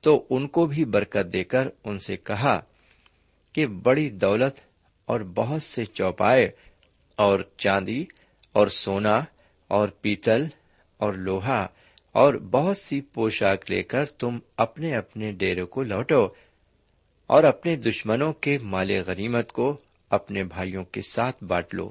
تو 0.00 0.26
ان 0.30 0.48
کو 0.48 0.66
بھی 0.66 0.84
برکت 0.84 1.32
دے 1.32 1.44
کر 1.44 1.68
ان 1.84 1.98
سے 1.98 2.16
کہا 2.16 2.60
کہ 3.52 3.66
بڑی 3.66 4.10
دولت 4.10 4.54
اور 5.04 5.20
بہت 5.20 5.62
سے 5.62 5.84
چوپائے 5.84 6.50
اور 7.16 7.40
چاندی 7.56 8.04
اور 8.52 8.66
سونا 8.66 9.24
اور 9.68 9.88
پیتل 9.88 10.46
اور 10.96 11.14
لوہا 11.14 11.66
اور 12.12 12.34
بہت 12.34 12.76
سی 12.76 13.00
پوشاک 13.00 13.70
لے 13.70 13.82
کر 13.82 14.04
تم 14.04 14.38
اپنے 14.56 14.96
اپنے 14.96 15.32
ڈیرے 15.32 15.64
کو 15.64 15.82
لوٹو 15.82 16.28
اور 17.26 17.44
اپنے 17.44 17.76
دشمنوں 17.76 18.32
کے 18.32 18.58
مال 18.58 18.90
غنیمت 19.06 19.52
کو 19.52 19.76
اپنے 20.10 20.44
بھائیوں 20.44 20.84
کے 20.84 21.00
ساتھ 21.02 21.44
بانٹ 21.44 21.74
لو۔ 21.74 21.90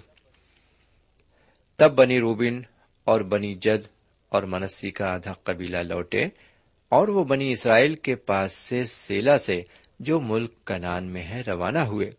تب 1.77 1.91
بنی 1.95 2.19
روبن 2.19 2.61
اور 3.03 3.21
بنی 3.21 3.55
جد 3.55 3.87
اور 4.29 4.43
منسی 4.43 4.89
کا 4.89 5.13
آدھا 5.13 5.33
قبیلہ 5.33 5.77
لوٹے 5.77 6.25
اور 6.89 7.07
وہ 7.07 7.23
بنی 7.23 7.51
اسرائیل 7.51 7.95
کے 7.95 8.15
پاس 8.15 8.53
سے 8.53 8.83
سیلا 8.83 9.37
سے 9.37 9.61
جو 9.99 10.19
ملک 10.19 10.65
کنان 10.65 11.03
میں 11.03 11.23
ہے 11.23 11.41
روانہ 11.47 11.79
ہوئے 11.79 12.09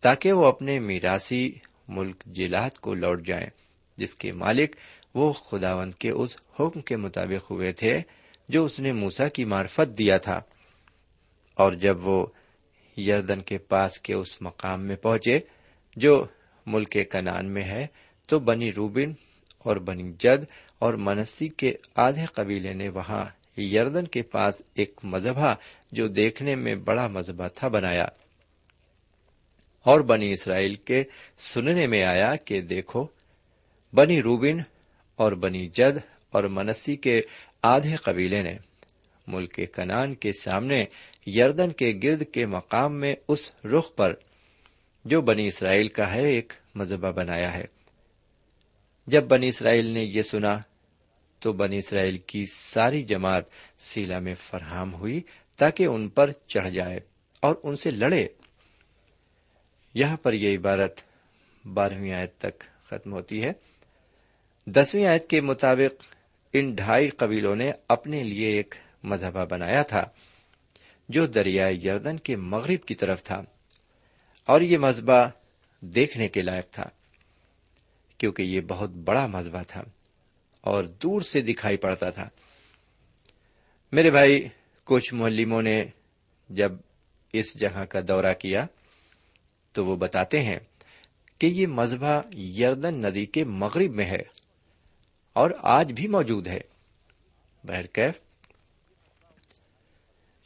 تاکہ 0.00 0.32
وہ 0.32 0.46
اپنے 0.46 0.80
میراسی 0.80 1.52
ملک 1.88 2.24
جلات 2.26 2.78
کو 2.78 2.94
لوٹ 2.94 3.26
جائیں، 3.26 3.46
جس 3.96 4.14
کے 4.14 4.32
مالک 4.32 4.76
وہ 5.14 5.32
خداوند 5.32 5.94
کے 5.94 6.10
اس 6.10 6.36
حکم 6.60 6.80
کے 6.80 6.96
مطابق 6.96 7.50
ہوئے 7.50 7.72
تھے 7.72 8.00
جو 8.48 8.64
اس 8.64 8.80
نے 8.80 8.92
موسا 8.92 9.28
کی 9.28 9.44
مارفت 9.44 9.98
دیا 9.98 10.18
تھا۔ 10.18 10.40
اور 11.54 11.72
جب 11.72 12.06
وہ 12.06 12.26
یردن 12.96 13.40
کے 13.40 13.58
پاس 13.58 14.00
کے 14.00 14.14
اس 14.14 14.42
مقام 14.42 14.82
میں 14.86 14.96
پہنچے 14.96 15.40
جو 15.96 16.26
ملک 16.66 16.96
کنان 17.10 17.50
میں 17.50 17.62
ہے، 17.62 17.86
تو 18.26 18.38
بنی 18.38 18.72
روبن 18.72 19.12
اور 19.62 19.76
بنی 19.76 20.12
جد 20.18 20.44
اور 20.78 20.94
منسی 20.94 21.48
کے 21.48 21.74
آدھے 21.96 22.24
قبیلے 22.24 22.74
نے 22.74 22.88
وہاں 22.88 23.24
یردن 23.60 24.06
کے 24.06 24.22
پاس 24.22 24.62
ایک 24.74 25.00
مذہبہ 25.02 25.54
جو 25.92 26.08
دیکھنے 26.08 26.54
میں 26.54 26.74
بڑا 26.74 27.06
مذہبہ 27.06 27.48
تھا 27.48 27.68
بنایا۔ 27.68 28.06
اور 29.82 30.00
بنی 30.00 30.32
اسرائیل 30.32 30.74
کے 30.74 31.04
سننے 31.38 31.86
میں 31.86 32.04
آیا 32.04 32.36
کہ 32.36 32.60
دیکھو، 32.60 33.06
بنی 33.92 34.22
روبن 34.22 34.60
اور 35.16 35.32
بنی 35.32 35.68
جد 35.68 35.98
اور 36.30 36.44
منسی 36.44 36.96
کے 36.96 37.22
آدھے 37.62 37.96
قبیلے 37.96 38.42
نے 38.42 38.56
ملک 39.26 39.60
کنان 39.74 40.14
کے 40.14 40.32
سامنے 40.32 40.84
یردن 41.26 41.72
کے 41.72 42.00
گرد 42.02 42.22
کے 42.32 42.46
مقام 42.46 43.00
میں 43.00 43.14
اس 43.28 43.50
رخ 43.64 43.94
پر 43.96 44.14
جو 45.04 45.20
بنی 45.20 45.46
اسرائیل 45.46 45.88
کا 45.88 46.14
ہے، 46.14 46.26
ایک 46.26 46.52
مذہبہ 46.74 47.10
بنایا 47.10 47.52
ہے۔ 47.52 47.64
جب 49.06 49.24
بنی 49.24 49.48
اسرائیل 49.48 49.86
نے 49.86 50.04
یہ 50.04 50.22
سنا 50.22 50.58
تو 51.38 51.52
بنی 51.52 51.78
اسرائیل 51.78 52.18
کی 52.18 52.44
ساری 52.46 53.02
جماعت 53.02 53.44
سیلا 53.78 54.18
میں 54.18 54.34
فراہم 54.34 54.94
ہوئی 54.94 55.20
تاکہ 55.56 55.86
ان 55.86 56.08
پر 56.08 56.30
چڑھ 56.32 56.70
جائے 56.70 57.00
اور 57.40 57.54
ان 57.62 57.76
سے 57.76 57.90
لڑے۔ 57.90 58.28
یہاں 59.94 60.16
پر 60.16 60.32
یہ 60.32 60.58
عبارت 60.58 61.00
بارہویں 61.64 62.12
آیت 62.12 62.38
تک 62.38 62.64
ختم 62.84 63.12
ہوتی 63.12 63.42
ہے۔ 63.42 63.52
دسویں 64.66 65.06
آیت 65.06 65.28
کے 65.28 65.40
مطابق 65.40 66.04
ان 66.52 66.74
ڈھائی 66.74 67.08
قبیلوں 67.08 67.56
نے 67.56 67.72
اپنے 67.88 68.22
لیے 68.22 68.48
ایک 68.48 68.74
مذہبہ 69.02 69.44
بنایا 69.44 69.82
تھا، 69.82 70.04
جو 71.08 71.26
دریائے 71.26 71.74
یردن 71.74 72.16
کے 72.16 72.36
مغرب 72.36 72.84
کی 72.84 72.94
طرف 72.94 73.22
تھا 73.22 73.44
اور 74.46 74.60
یہ 74.60 74.78
مذہبہ 74.78 75.28
دیکھنے 75.80 76.28
کے 76.28 76.42
لائق 76.42 76.70
تھا۔ 76.70 76.88
کیونکہ 78.22 78.42
یہ 78.42 78.60
بہت 78.60 78.90
بڑا 78.90 79.26
مذبح 79.26 79.62
تھا 79.62 79.82
اور 80.60 80.84
دور 80.84 81.20
سے 81.20 81.40
دکھائی 81.40 81.76
پڑتا 81.76 82.10
تھا۔ 82.10 82.28
میرے 83.92 84.10
بھائی، 84.10 84.48
کچھ 84.84 85.14
ملموں 85.14 85.62
نے 85.62 85.84
جب 86.48 86.72
اس 87.32 87.60
جگہ 87.60 87.84
کا 87.84 88.00
دورہ 88.08 88.32
کیا 88.32 88.66
تو 89.72 89.86
وہ 89.86 89.96
بتاتے 89.96 90.40
ہیں 90.40 90.58
کہ 91.38 91.46
یہ 91.46 91.66
مذبح 91.66 92.20
یردن 92.36 92.94
ندی 92.94 93.26
کے 93.26 93.44
مغرب 93.44 93.94
میں 93.94 94.04
ہے 94.04 94.22
اور 95.32 95.50
آج 95.58 95.92
بھی 95.92 96.06
موجود 96.06 96.46
ہے۔ 96.46 96.60
بہرکیف 97.64 98.14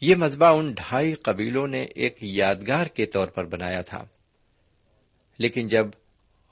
یہ 0.00 0.14
مذبح 0.14 0.52
ان 0.58 0.72
ڈھائی 0.72 1.12
قبیلوں 1.12 1.66
نے 1.66 1.82
ایک 1.82 2.16
یادگار 2.20 2.86
کے 2.86 3.06
طور 3.06 3.26
پر 3.26 3.44
بنایا 3.44 3.80
تھا۔ 3.82 4.04
لیکن 5.38 5.68
جب 5.68 5.86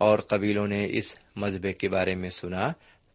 اور 0.04 0.18
قبیلوں 0.18 0.66
نے 0.66 0.86
اس 0.90 1.16
مذہبے 1.36 1.72
کے 1.72 1.88
بارے 1.88 2.14
میں 2.14 2.30
سنا، 2.30 2.72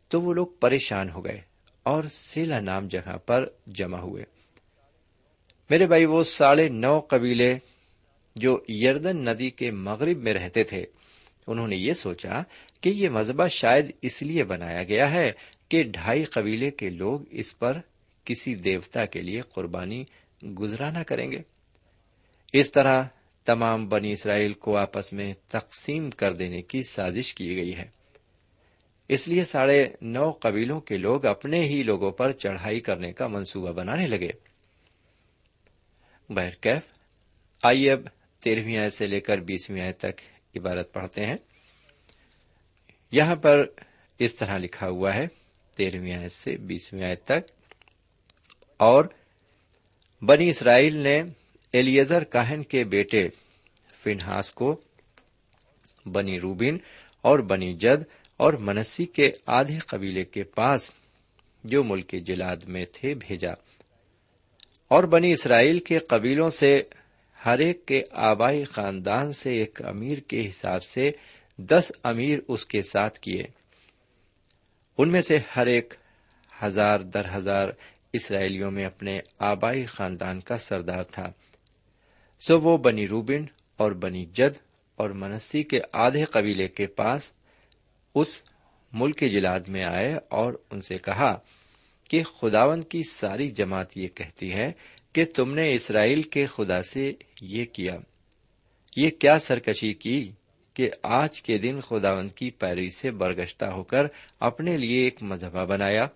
تو 0.07 0.21
وہ 0.21 0.33
لوگ 0.33 0.47
پریشان 0.47 1.09
ہو 1.09 1.25
گئے 1.25 1.41
اور 1.83 2.03
سیلا 2.03 2.59
نام 2.59 2.87
جگہ 2.87 3.17
پر 3.17 3.45
جمع 3.67 3.97
ہوئے۔ 3.97 4.23
میرے 5.69 5.87
بھائی، 5.87 6.05
وہ 6.05 6.23
ساڑھے 6.23 6.69
نو 6.69 6.99
قبیلے 6.99 7.57
جو 8.35 8.59
یردن 8.69 9.17
ندی 9.17 9.49
کے 9.49 9.71
مغرب 9.71 10.17
میں 10.17 10.33
رہتے 10.33 10.63
تھے، 10.63 10.85
انہوں 11.47 11.67
نے 11.67 11.75
یہ 11.75 11.93
سوچا 11.93 12.41
کہ 12.81 12.89
یہ 12.89 13.09
مذہبہ 13.09 13.47
شاید 13.47 13.91
اس 14.01 14.21
لیے 14.21 14.43
بنایا 14.43 14.83
گیا 14.83 15.11
ہے 15.11 15.31
کہ 15.69 15.83
ڈھائی 15.83 16.23
قبیلے 16.23 16.71
کے 16.71 16.89
لوگ 16.89 17.19
اس 17.31 17.59
پر 17.59 17.77
کسی 18.23 18.55
دیوتا 18.55 19.05
کے 19.05 19.21
لیے 19.21 19.41
قربانی 19.41 20.03
گزرانا 20.59 21.03
کریں 21.03 21.31
گے۔ 21.31 21.41
اس 22.53 22.71
طرح 22.71 23.03
تمام 23.45 23.89
بنی 23.89 24.11
اسرائیل 24.11 24.53
کو 24.53 24.77
آپس 24.77 25.13
میں 25.13 25.33
تقسیم 25.47 26.09
کر 26.09 26.33
دینے 26.33 26.61
کی 26.61 26.83
سازش 26.83 27.33
کی 27.33 27.55
گئی 27.55 27.77
ہے۔ 27.77 27.87
اس 29.07 29.27
لیے 29.27 29.45
ساڑھے 29.45 29.89
نو 30.01 30.31
قبیلوں 30.31 30.81
کے 30.81 30.97
لوگ 30.97 31.25
اپنے 31.25 31.63
ہی 31.63 31.83
لوگوں 31.83 32.11
پر 32.11 32.31
چڑھائی 32.31 32.79
کرنے 32.79 33.11
کا 33.11 33.27
منصوبہ 33.27 33.71
بنانے 33.71 34.07
لگے۔ 34.07 34.31
بہرکیف 36.29 36.81
آئیے 37.63 37.91
اب 37.91 37.99
تیرہویں 38.39 38.77
آئے 38.77 38.89
سے 38.89 39.07
لے 39.07 39.19
کر 39.19 39.37
بیسویں 39.37 39.81
آئے 39.81 39.93
تک 39.93 40.21
عبارت 40.55 40.93
پڑھتے 40.93 41.25
ہیں۔ 41.25 41.37
یہاں 43.11 43.35
پر 43.35 43.65
اس 44.19 44.35
طرح 44.35 44.57
لکھا 44.57 44.89
ہوا 44.89 45.15
ہے، 45.15 45.27
تیرہویں 45.75 46.13
آئے 46.13 46.29
سے 46.29 46.57
بیسویں 46.57 47.03
آئے 47.03 47.15
تک، 47.15 47.51
اور 48.77 49.05
بنی 50.21 50.49
اسرائیل 50.49 50.95
نے 50.95 51.23
ایلیزر 51.73 52.23
کاہن 52.23 52.63
کے 52.63 52.83
بیٹے 52.83 53.29
فنہاس 54.03 54.51
کو، 54.51 54.81
بنی 56.05 56.39
روبین 56.39 56.77
اور 57.21 57.39
بنی 57.39 57.73
جد 57.73 58.03
اور 58.37 58.53
منسی 58.53 59.05
کے 59.05 59.31
آدھے 59.45 59.79
قبیلے 59.79 60.25
کے 60.25 60.43
پاس 60.43 60.91
جو 61.63 61.83
ملک 61.83 62.15
جلاد 62.25 62.57
میں 62.67 62.85
تھے 62.93 63.13
بھیجا۔ 63.13 63.51
اور 64.87 65.03
بنی 65.03 65.31
اسرائیل 65.31 65.79
کے 65.79 65.99
قبیلوں 65.99 66.49
سے 66.49 66.83
ہر 67.45 67.59
ایک 67.59 67.85
کے 67.85 68.03
آبائی 68.11 68.63
خاندان 68.63 69.33
سے 69.33 69.51
ایک 69.51 69.81
امیر 69.85 70.17
کے 70.17 70.49
حساب 70.49 70.83
سے 70.83 71.11
دس 71.57 71.91
امیر 72.03 72.39
اس 72.47 72.65
کے 72.65 72.81
ساتھ 72.81 73.19
کیے۔ 73.19 73.43
ان 74.97 75.11
میں 75.11 75.21
سے 75.21 75.37
ہر 75.55 75.65
ایک 75.65 75.93
ہزار 76.63 76.99
در 76.99 77.25
ہزار 77.37 77.69
اسرائیلیوں 78.13 78.71
میں 78.71 78.85
اپنے 78.85 79.19
آبائی 79.39 79.85
خاندان 79.85 80.39
کا 80.39 80.57
سردار 80.57 81.03
تھا۔ 81.03 81.31
سو 82.39 82.59
وہ 82.59 82.77
بنی 82.77 83.07
روبن 83.07 83.45
اور 83.77 83.91
بنی 83.91 84.25
جد 84.25 84.57
اور 84.95 85.09
منسی 85.09 85.63
کے 85.63 85.79
آدھے 85.91 86.25
قبیلے 86.25 86.67
کے 86.67 86.87
پاس 86.87 87.31
اس 88.15 88.41
ملک 88.93 89.23
جلاد 89.31 89.59
میں 89.59 89.83
آئے 89.83 90.15
اور 90.29 90.53
ان 90.71 90.81
سے 90.81 90.97
کہا 90.97 91.39
کہ 92.09 92.23
خداون 92.23 92.81
کی 92.81 93.03
ساری 93.03 93.47
جماعت 93.47 93.97
یہ 93.97 94.07
کہتی 94.07 94.53
ہے 94.53 94.71
کہ 95.13 95.25
تم 95.35 95.53
نے 95.53 95.73
اسرائیل 95.73 96.21
کے 96.21 96.45
خدا 96.45 96.83
سے 96.83 97.13
یہ 97.41 97.65
کیا۔ 97.65 97.97
یہ 98.95 99.09
کیا 99.09 99.39
سرکشی 99.39 99.93
کی 99.93 100.31
کہ 100.73 100.89
آج 101.03 101.41
کے 101.41 101.57
دن 101.57 101.81
خداون 101.81 102.27
کی 102.27 102.49
پیروی 102.49 102.89
سے 102.89 103.11
برگشتہ 103.11 103.65
ہو 103.65 103.83
کر 103.83 104.05
اپنے 104.39 104.77
لیے 104.77 105.03
ایک 105.03 105.23
مذہبہ 105.23 105.65
بنایا 105.65 106.07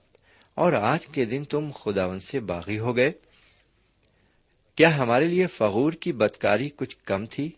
اور 0.55 0.73
آج 0.73 1.07
کے 1.07 1.25
دن 1.25 1.43
تم 1.43 1.69
خداون 1.71 2.19
سے 2.19 2.39
باغی 2.39 2.79
ہو 2.79 2.95
گئے۔ 2.95 3.11
کیا 4.75 4.97
ہمارے 4.97 5.25
لیے 5.25 5.47
فغور 5.47 5.91
کی 5.91 6.11
بدکاری 6.11 6.69
کچھ 6.75 6.97
کم 7.05 7.25
تھی 7.25 7.51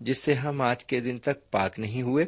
جس 0.00 0.18
سے 0.18 0.34
ہم 0.34 0.60
آج 0.60 0.84
کے 0.84 1.00
دن 1.00 1.18
تک 1.18 1.50
پاک 1.50 1.78
نہیں 1.78 2.02
ہوئے؟ 2.02 2.24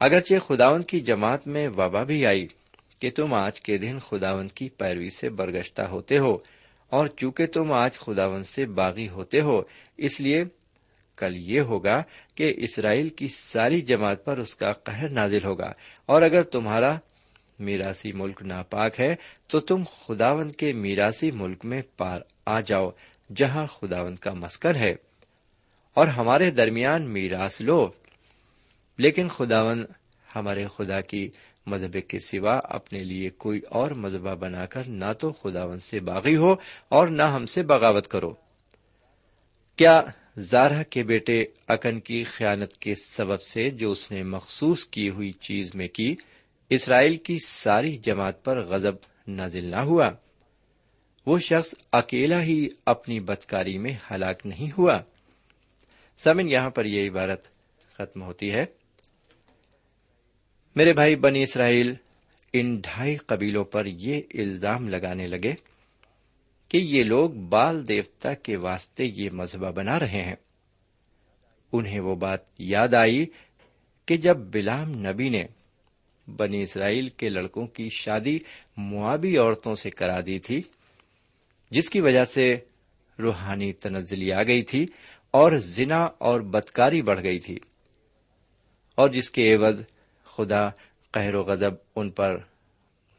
اگرچہ 0.00 0.34
خداون 0.46 0.82
کی 0.82 1.00
جماعت 1.00 1.46
میں 1.46 1.68
وبا 1.68 2.02
بھی 2.02 2.26
آئی 2.26 2.46
کہ 2.98 3.10
تم 3.10 3.34
آج 3.34 3.60
کے 3.60 3.78
دن 3.78 3.98
خداون 3.98 4.48
کی 4.48 4.68
پیروی 4.68 5.10
سے 5.10 5.30
برگشتہ 5.30 5.82
ہوتے 5.82 6.18
ہو 6.18 6.36
اور 6.90 7.06
چونکہ 7.06 7.46
تم 7.46 7.72
آج 7.72 7.98
خداون 7.98 8.44
سے 8.44 8.66
باغی 8.66 9.08
ہوتے 9.08 9.40
ہو، 9.40 9.62
اس 9.96 10.20
لیے 10.20 10.44
کل 11.18 11.36
یہ 11.36 11.60
ہوگا 11.60 12.02
کہ 12.34 12.54
اسرائیل 12.56 13.08
کی 13.08 13.28
ساری 13.28 13.80
جماعت 13.80 14.24
پر 14.24 14.38
اس 14.38 14.54
کا 14.54 14.72
قہر 14.72 15.10
نازل 15.10 15.44
ہوگا۔ 15.44 15.72
اور 16.06 16.22
اگر 16.22 16.42
تمہارا 16.42 16.96
میراسی 17.58 18.12
ملک 18.12 18.42
ناپاک 18.42 19.00
ہے، 19.00 19.14
تو 19.46 19.60
تم 19.60 19.82
خداون 19.84 20.52
کے 20.52 20.72
میراسی 20.72 21.30
ملک 21.30 21.64
میں 21.64 21.82
پار 21.96 22.20
آ 22.46 22.60
جاؤ۔ 22.60 22.90
جہاں 23.36 23.66
خداون 23.66 24.16
کا 24.16 24.30
مسکر 24.34 24.74
ہے 24.74 24.94
اور 25.94 26.06
ہمارے 26.06 26.50
درمیان 26.50 27.10
میراث 27.10 27.60
لو 27.60 27.90
لیکن 28.98 29.28
خداون 29.28 29.84
ہمارے 30.36 30.66
خدا 30.76 31.00
کی 31.00 31.30
مذہب 31.66 31.96
کے 32.08 32.18
سوا 32.18 32.60
اپنے 32.64 32.98
لیے 32.98 33.30
کوئی 33.30 33.60
اور 33.68 33.90
مذہبہ 33.90 34.34
بنا 34.34 34.66
کر 34.66 34.84
نہ 34.86 35.12
تو 35.20 35.32
خداون 35.32 35.80
سے 35.80 36.00
باغی 36.00 36.36
ہو 36.36 36.54
اور 36.88 37.08
نہ 37.08 37.22
ہم 37.22 37.46
سے 37.46 37.62
بغاوت 37.62 38.06
کرو۔ 38.06 38.34
کیا 39.76 40.02
زارہ 40.38 40.82
کے 40.82 41.02
بیٹے 41.02 41.44
اکن 41.68 42.00
کی 42.00 42.24
خیانت 42.24 42.76
کے 42.76 42.94
سبب 42.94 43.42
سے 43.42 43.70
جو 43.70 43.90
اس 43.90 44.10
نے 44.10 44.22
مخصوص 44.22 44.84
کی 44.84 45.08
ہوئی 45.08 45.32
چیز 45.32 45.74
میں 45.74 45.88
کی، 45.88 46.16
اسرائیل 46.70 47.16
کی 47.16 47.36
ساری 47.46 47.96
جماعت 47.96 48.44
پر 48.44 48.60
غزب 48.60 48.94
نازل 49.28 49.64
نہ 49.64 49.76
ہوا؟ 49.76 50.10
وہ 51.26 51.38
شخص 51.38 51.74
اکیلا 51.92 52.42
ہی 52.42 52.68
اپنی 52.86 53.20
بدکاری 53.20 53.78
میں 53.78 53.92
ہلاک 54.10 54.46
نہیں 54.46 54.70
ہوا۔ 54.78 55.00
سمن 56.18 56.50
یہاں 56.50 56.70
پر 56.70 56.84
یہ 56.84 57.10
عبارت 57.10 57.48
ختم 57.94 58.22
ہوتی 58.22 58.52
ہے۔ 58.52 58.66
میرے 60.76 60.92
بھائی، 60.92 61.16
بنی 61.16 61.42
اسرائیل 61.42 61.94
ان 62.52 62.76
ڈھائی 62.76 63.16
قبیلوں 63.16 63.64
پر 63.64 63.86
یہ 63.86 64.20
الزام 64.34 64.88
لگانے 64.88 65.26
لگے 65.26 65.54
کہ 66.68 66.76
یہ 66.76 67.04
لوگ 67.04 67.30
بال 67.30 67.88
دیوتا 67.88 68.34
کے 68.34 68.56
واسطے 68.56 69.04
یہ 69.16 69.30
مذہبہ 69.30 69.70
بنا 69.70 69.98
رہے 69.98 70.22
ہیں۔ 70.22 70.36
انہیں 71.72 72.00
وہ 72.00 72.14
بات 72.14 72.40
یاد 72.58 72.94
آئی 72.94 73.26
کہ 74.06 74.16
جب 74.16 74.36
بلام 74.36 74.90
نبی 75.08 75.28
نے 75.28 75.44
بنی 76.30 76.62
اسرائیل 76.62 77.08
کے 77.08 77.28
لڑکوں 77.28 77.66
کی 77.66 77.88
شادی 77.88 78.38
موابی 78.76 79.36
عورتوں 79.36 79.74
سے 79.74 79.90
کرا 79.90 80.20
دی 80.26 80.38
تھی 80.38 80.62
جس 81.70 81.90
کی 81.90 82.00
وجہ 82.00 82.24
سے 82.24 82.56
روحانی 83.18 83.72
تنزلی 83.72 84.32
آ 84.32 84.42
گئی 84.42 84.62
تھی 84.62 84.86
اور 85.30 85.52
زنا 85.52 86.04
اور 86.04 86.40
بدکاری 86.40 87.02
بڑھ 87.02 87.22
گئی 87.22 87.38
تھی 87.38 87.58
اور 88.94 89.08
جس 89.08 89.30
کے 89.30 89.54
عوض 89.54 89.82
خدا 90.24 90.68
قہر 91.10 91.34
و 91.34 91.42
غضب 91.42 91.74
ان 91.96 92.10
پر 92.10 92.36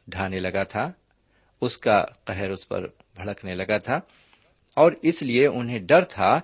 ڈھانے 0.08 0.38
لگا 0.38 0.62
تھا، 0.62 0.92
اس 1.60 1.78
کا 1.78 2.04
قہر 2.24 2.50
اس 2.50 2.68
پر 2.68 2.86
بھڑکنے 3.14 3.54
لگا 3.54 3.78
تھا 3.78 4.00
اور 4.76 4.92
اس 5.02 5.22
لیے 5.22 5.46
انہیں 5.46 5.78
ڈر 5.78 6.04
تھا 6.04 6.40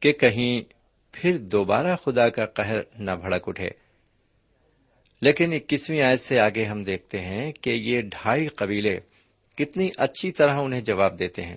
کہ 0.00 0.12
کہیں 0.12 0.72
پھر 1.12 1.38
دوبارہ 1.38 1.96
خدا 1.96 2.28
کا 2.28 2.46
قہر 2.46 2.76
نہ 2.98 3.10
بھڑک 3.10 3.48
اٹھے۔ 3.48 3.70
لیکن 5.20 5.52
اکیسویں 5.52 6.02
آیت 6.02 6.20
سے 6.20 6.40
آگے 6.40 6.64
ہم 6.64 6.84
دیکھتے 6.84 7.20
ہیں 7.20 7.52
کہ 7.52 7.70
یہ 7.70 8.00
ڈھائی 8.00 8.46
قبیلے 8.46 9.00
کتنی 9.56 9.90
اچھی 9.96 10.32
طرح 10.32 10.54
انہیں 10.54 10.80
جواب 10.80 11.18
دیتے 11.18 11.42
ہیں۔ 11.42 11.56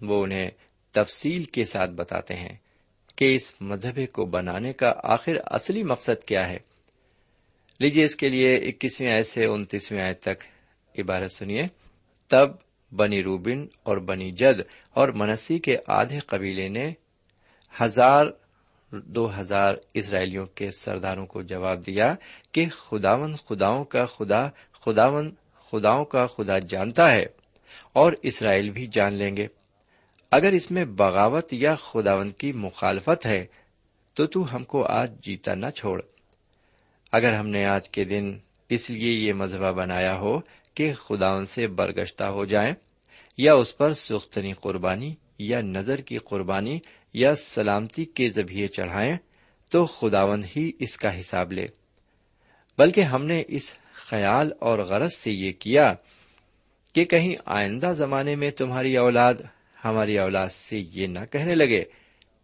وہ 0.00 0.22
انہیں 0.22 0.50
تفصیل 0.92 1.44
کے 1.44 1.64
ساتھ 1.64 1.90
بتاتے 1.90 2.34
ہیں 2.34 2.56
کہ 3.16 3.34
اس 3.34 3.54
مذہبے 3.60 4.06
کو 4.06 4.24
بنانے 4.24 4.72
کا 4.72 4.92
آخر 5.02 5.36
اصلی 5.44 5.82
مقصد 5.82 6.24
کیا 6.24 6.48
ہے۔ 6.48 6.58
لیجیے 7.80 8.04
اس 8.04 8.16
کے 8.16 8.28
لیے 8.28 8.56
اکیسویں 8.56 9.10
آیت 9.10 9.26
سے 9.26 9.44
انتیسویں 9.44 10.00
آیت 10.00 10.20
تک 10.20 10.44
عبارت 10.98 11.32
سنیے۔ 11.32 11.66
تب 12.28 12.48
بنی 12.92 13.22
روبن 13.22 13.66
اور 13.82 13.96
بنی 13.96 14.30
جد 14.30 14.60
اور 14.90 15.08
منسی 15.08 15.58
کے 15.58 15.76
آدھے 15.86 16.18
قبیلے 16.18 16.68
نے 16.68 16.92
ہزار 17.80 18.26
دو 18.92 19.40
ہزار 19.40 19.74
اسرائیلیوں 19.94 20.46
کے 20.46 20.70
سرداروں 20.70 21.26
کو 21.26 21.42
جواب 21.42 21.86
دیا 21.86 22.14
کہ 22.52 22.68
خداون 22.68 23.36
خداؤں 23.36 23.84
کا 23.84 24.06
خدا 24.06 24.48
خداون 24.72 25.34
خداؤں 25.70 26.04
کا 26.04 26.26
خدا 26.26 26.58
جانتا 26.58 27.12
ہے 27.12 27.26
اور 27.92 28.12
اسرائیل 28.22 28.70
بھی 28.70 28.86
جان 28.86 29.12
لیں 29.12 29.36
گے۔ 29.36 29.46
اگر 30.30 30.52
اس 30.52 30.70
میں 30.70 30.84
بغاوت 30.84 31.54
یا 31.54 31.74
خداون 31.74 32.30
کی 32.30 32.52
مخالفت 32.52 33.26
ہے، 33.26 33.46
تو 34.14 34.26
تو 34.26 34.56
ہم 34.56 34.64
کو 34.64 34.84
آج 34.84 35.20
جیتا 35.20 35.54
نہ 35.54 35.70
چھوڑ۔ 35.70 36.02
اگر 37.12 37.32
ہم 37.32 37.48
نے 37.48 37.64
آج 37.64 37.88
کے 37.88 38.04
دن 38.04 38.38
اس 38.68 38.90
لیے 38.90 39.12
یہ 39.12 39.32
مذہبہ 39.32 39.72
بنایا 39.72 40.16
ہو 40.16 40.40
کہ 40.74 40.94
خداون 40.94 41.46
سے 41.46 41.66
برگشتہ 41.66 42.24
ہو 42.24 42.44
جائیں، 42.44 42.74
یا 43.38 43.54
اس 43.54 43.76
پر 43.76 43.92
سختنی 43.92 44.52
قربانی 44.52 45.14
یا 45.38 45.60
نظر 45.60 46.00
کی 46.00 46.18
قربانی 46.18 46.78
یا 47.14 47.34
سلامتی 47.34 48.04
کے 48.04 48.28
ذبیعے 48.28 48.68
چڑھائیں، 48.68 49.16
تو 49.70 49.86
خداوند 49.86 50.44
ہی 50.56 50.72
اس 50.78 50.96
کا 50.96 51.20
حساب 51.20 51.52
لے۔ 51.52 51.66
بلکہ 52.78 53.00
ہم 53.00 53.24
نے 53.24 53.42
اس 53.48 53.72
خیال 54.10 54.52
اور 54.58 54.78
غرض 54.78 55.14
سے 55.14 55.30
یہ 55.30 55.52
کیا 55.52 55.94
کہ 56.92 57.04
کہیں 57.04 57.34
آئندہ 57.44 57.92
زمانے 57.96 58.36
میں 58.36 58.50
تمہاری 58.50 58.96
اولاد 58.96 59.34
ہماری 59.84 60.18
اولاد 60.18 60.48
سے 60.48 60.78
یہ 60.78 61.06
نہ 61.06 61.18
کہنے 61.32 61.54
لگے 61.54 61.84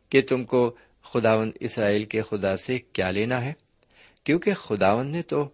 کہ 0.09 0.21
تم 0.21 0.45
کو 0.45 0.77
خداوند 1.03 1.53
اسرائیل 1.61 2.05
کے 2.05 2.23
خدا 2.23 2.57
سے 2.57 2.79
کیا 2.79 3.11
لینا 3.11 3.45
ہے، 3.45 3.53
کیونکہ 4.25 4.55
خداوند 4.55 5.17
نے 5.17 5.23
تو 5.23 5.49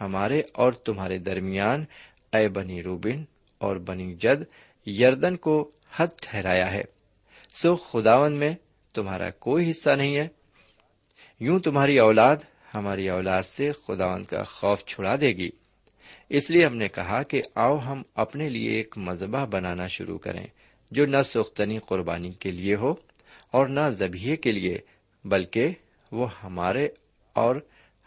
ہمارے 0.00 0.42
اور 0.52 0.72
تمہارے 0.72 1.18
درمیان 1.18 1.84
اے 2.32 2.48
بنی 2.48 2.82
روبن 2.82 3.24
اور 3.58 3.76
بنی 3.76 4.14
جد 4.14 4.42
یردن 4.88 5.36
کو 5.36 5.70
حد 5.96 6.06
ٹھہرایا 6.22 6.72
ہے، 6.72 6.82
سو 7.54 7.76
خداون 7.76 8.32
میں 8.32 8.54
تمہارا 8.94 9.30
کوئی 9.30 9.70
حصہ 9.70 9.90
نہیں 9.90 10.16
ہے۔ 10.16 10.28
یوں 11.40 11.58
تمہاری 11.58 11.98
اولاد 11.98 12.36
ہماری 12.74 13.08
اولاد 13.08 13.42
سے 13.42 13.72
خداون 13.86 14.24
کا 14.24 14.42
خوف 14.42 14.84
چھڑا 14.84 15.16
دے 15.20 15.32
گی۔ 15.32 15.50
اس 16.28 16.50
لیے 16.50 16.66
ہم 16.66 16.76
نے 16.76 16.88
کہا 16.88 17.22
کہ 17.22 17.42
آؤ 17.54 17.78
ہم 17.78 18.02
اپنے 18.14 18.48
لیے 18.48 18.70
ایک 18.70 18.98
مذبح 18.98 19.44
بنانا 19.44 19.86
شروع 19.86 20.18
کریں، 20.18 20.46
جو 20.90 21.06
نہ 21.06 21.22
سختنی 21.24 21.78
قربانی 21.78 22.30
کے 22.30 22.50
لیے 22.50 22.74
ہو 22.74 22.94
اور 23.50 23.66
نہ 23.66 23.90
زبیے 23.90 24.36
کے 24.36 24.52
لیے، 24.52 24.78
بلکہ 25.24 25.68
وہ 26.12 26.28
ہمارے 26.44 26.88
اور 27.32 27.56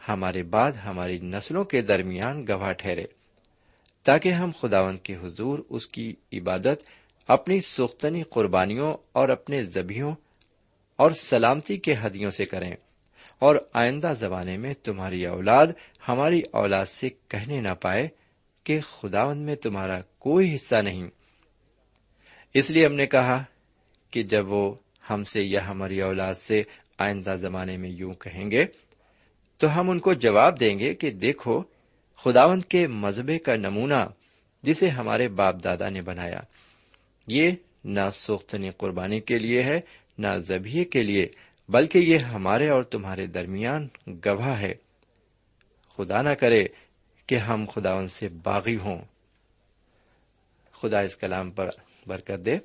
ہمارے 0.09 0.43
بعد 0.43 0.71
ہماری 0.71 1.19
نسلوں 1.19 1.63
کے 1.63 1.81
درمیان 1.81 2.47
گواہ 2.47 2.71
ٹھہرے۔ 2.71 3.03
تاکہ 4.03 4.29
ہم 4.29 4.51
خداون 4.61 4.97
کے 4.97 5.15
حضور 5.15 5.59
اس 5.69 5.87
کی 5.87 6.13
عبادت، 6.33 6.83
اپنی 7.27 7.61
سختنی 7.61 8.23
قربانیوں 8.23 8.97
اور 9.11 9.29
اپنے 9.29 9.63
زبیوں 9.63 10.15
اور 10.95 11.11
سلامتی 11.11 11.77
کے 11.77 11.93
ہدیوں 12.05 12.31
سے 12.31 12.45
کریں۔ 12.45 12.71
اور 13.39 13.55
آئندہ 13.73 14.13
زمانے 14.19 14.57
میں 14.57 14.73
تمہاری 14.73 15.25
اولاد 15.25 15.67
ہماری 16.07 16.41
اولاد 16.51 16.85
سے 16.85 17.09
کہنے 17.27 17.61
نہ 17.61 17.73
پائے 17.81 18.07
کہ 18.63 18.79
خداون 18.81 19.37
میں 19.37 19.55
تمہارا 19.55 20.01
کوئی 20.19 20.55
حصہ 20.55 20.75
نہیں۔ 20.75 21.07
اس 22.53 22.71
لیے 22.71 22.85
ہم 22.85 22.93
نے 22.93 23.05
کہا 23.05 23.43
کہ 24.11 24.23
جب 24.23 24.51
وہ 24.51 24.75
ہم 25.09 25.23
سے 25.23 25.43
یا 25.43 25.67
ہماری 25.67 26.01
اولاد 26.01 26.33
سے 26.33 26.63
آئندہ 26.97 27.35
زمانے 27.37 27.77
میں 27.77 27.89
یوں 27.89 28.13
کہیں 28.13 28.51
گے 28.51 28.65
تو 29.57 29.79
ہم 29.79 29.89
ان 29.89 29.99
کو 29.99 30.13
جواب 30.13 30.59
دیں 30.59 30.79
گے 30.79 30.93
کہ 30.93 31.11
دیکھو 31.11 31.63
خداون 32.17 32.61
کے 32.61 32.87
مذہبے 32.87 33.39
کا 33.39 33.55
نمونہ 33.55 34.07
جسے 34.63 34.87
ہمارے 34.87 35.27
باپ 35.27 35.55
دادا 35.63 35.89
نے 35.89 36.01
بنایا، 36.01 36.39
یہ 37.27 37.51
نہ 37.83 38.09
سوختنی 38.13 38.69
قربانی 38.77 39.19
کے 39.19 39.39
لیے 39.39 39.63
ہے، 39.63 39.79
نہ 40.17 40.27
زبیے 40.37 40.83
کے 40.83 41.03
لیے 41.03 41.27
بلکہ 41.69 41.97
یہ 41.97 42.17
ہمارے 42.17 42.69
اور 42.69 42.83
تمہارے 42.83 43.27
درمیان 43.27 43.87
گواہ 44.07 44.61
ہے۔ 44.61 44.73
خدا 45.97 46.21
نہ 46.21 46.29
کرے 46.29 46.65
کہ 47.27 47.35
ہم 47.35 47.65
خدا 47.73 47.93
ان 47.93 48.07
سے 48.07 48.27
باغی 48.27 48.77
ہوں۔ 48.77 49.01
خدا 50.81 50.99
اس 50.99 51.15
کلام 51.15 51.51
پر 51.51 51.69
برکت 52.07 52.45
دے۔ 52.45 52.57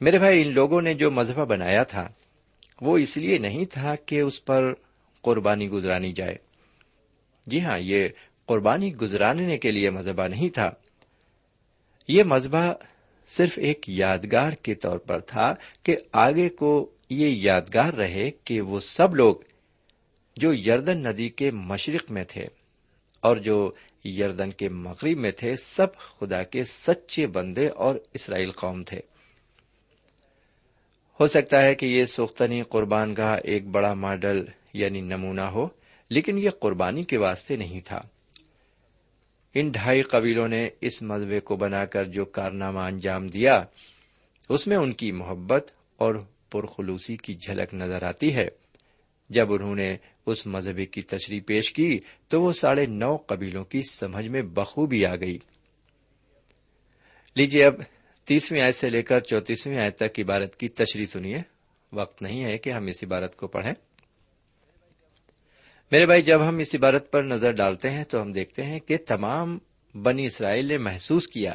میرے 0.00 0.18
بھائی، 0.18 0.42
ان 0.42 0.54
لوگوں 0.54 0.82
نے 0.82 0.94
جو 0.94 1.10
مذہبہ 1.10 1.44
بنایا 1.44 1.82
تھا، 1.82 2.08
وہ 2.80 2.98
اس 2.98 3.16
لیے 3.16 3.38
نہیں 3.38 3.64
تھا 3.64 3.94
کہ 4.06 4.20
اس 4.20 4.44
پر 4.44 4.74
قربانی 5.22 5.70
گزرانی 5.70 6.12
جائے۔ 6.12 6.36
جی 7.46 7.62
ہاں 7.62 7.78
یہ 7.78 8.08
قربانی 8.46 8.96
گزرانے 8.96 9.58
کے 9.58 9.70
لیے 9.70 9.90
مذہبہ 9.90 10.28
نہیں 10.28 10.48
تھا۔ 10.48 10.70
یہ 12.08 12.22
مذہبہ 12.22 12.72
صرف 13.26 13.58
ایک 13.58 13.88
یادگار 13.88 14.52
کے 14.52 14.74
طور 14.74 14.98
پر 14.98 15.20
تھا 15.20 15.54
کہ 15.82 15.96
آگے 16.12 16.48
کو 16.48 16.90
یہ 17.12 17.28
یادگار 17.28 17.92
رہے 17.92 18.30
کہ 18.44 18.60
وہ 18.60 18.80
سب 18.80 19.14
لوگ 19.14 19.36
جو 20.36 20.54
یردن 20.54 20.98
ندی 20.98 21.28
کے 21.28 21.50
مشرق 21.50 22.10
میں 22.10 22.24
تھے 22.24 22.44
اور 23.20 23.36
جو 23.36 23.72
یردن 24.04 24.50
کے 24.50 24.68
مغرب 24.68 25.18
میں 25.18 25.30
تھے، 25.30 25.56
سب 25.56 25.96
خدا 25.96 26.42
کے 26.42 26.64
سچے 26.64 27.26
بندے 27.26 27.68
اور 27.68 27.96
اسرائیل 28.14 28.50
قوم 28.50 28.84
تھے۔ 28.84 29.00
ہو 31.20 31.26
سکتا 31.26 31.62
ہے 31.62 31.74
کہ 31.74 31.86
یہ 31.86 32.04
سوختنی 32.04 32.62
قربان 32.62 33.14
گاہ 33.16 33.38
ایک 33.44 33.66
بڑا 33.66 33.94
ماڈل 33.94 34.44
یعنی 34.72 35.00
نمونہ 35.00 35.40
ہو، 35.40 35.68
لیکن 36.10 36.38
یہ 36.38 36.50
قربانی 36.50 37.02
کے 37.02 37.18
واسطے 37.18 37.56
نہیں 37.56 37.80
تھا۔ 37.80 38.02
ان 39.54 39.68
ڈھائی 39.68 40.02
قبیلوں 40.02 40.48
نے 40.48 40.68
اس 40.80 41.02
مذبے 41.02 41.40
کو 41.40 41.56
بنا 41.56 41.84
کر 41.84 42.04
جو 42.04 42.24
کارنامہ 42.24 42.80
انجام 42.80 43.26
دیا، 43.26 43.64
اس 44.48 44.66
میں 44.66 44.76
ان 44.76 44.92
کی 44.92 45.12
محبت 45.12 45.70
اور 45.96 46.14
پرخلوسی 46.52 47.16
کی 47.16 47.34
جھلک 47.34 47.74
نظر 47.74 48.08
آتی 48.08 48.34
ہے۔ 48.34 48.48
جب 49.30 49.52
انہوں 49.52 49.74
نے 49.74 49.96
اس 50.26 50.46
مذہبی 50.46 50.86
کی 50.86 51.02
تشریح 51.02 51.40
پیش 51.46 51.72
کی، 51.72 51.98
تو 52.28 52.42
وہ 52.42 52.52
ساڑھے 52.52 52.86
نو 52.86 53.16
قبیلوں 53.16 53.64
کی 53.64 53.82
سمجھ 53.82 54.26
میں 54.26 54.42
بخوبی 54.42 55.06
آ 55.06 55.16
گئی۔ 55.16 55.38
لیجیے، 57.34 57.64
اب 57.64 57.74
تیسویں 58.24 58.60
آیت 58.60 58.74
سے 58.74 58.90
لے 58.90 59.02
کر 59.02 59.18
چوتیسویں 59.18 59.78
آیت 59.78 59.96
تک 59.96 60.20
عبارت 60.20 60.56
کی 60.56 60.68
تشریح 60.68 61.06
سنیے۔ 61.06 61.36
وقت 61.92 62.22
نہیں 62.22 62.44
ہے 62.44 62.58
کہ 62.58 62.70
ہم 62.70 62.86
اس 62.86 63.04
عبارت 63.04 63.36
کو 63.36 63.46
پڑھیں۔ 63.46 63.72
میرے 65.92 66.06
بھائی، 66.06 66.22
جب 66.22 66.48
ہم 66.48 66.58
اس 66.58 66.74
عبارت 66.74 67.12
پر 67.12 67.22
نظر 67.22 67.52
ڈالتے 67.52 67.90
ہیں 67.90 68.04
تو 68.04 68.22
ہم 68.22 68.32
دیکھتے 68.32 68.62
ہیں 68.62 68.80
کہ 68.80 68.96
تمام 68.96 69.58
بنی 69.94 70.26
اسرائیل 70.26 70.64
نے 70.64 70.78
محسوس 70.78 71.28
کیا 71.28 71.54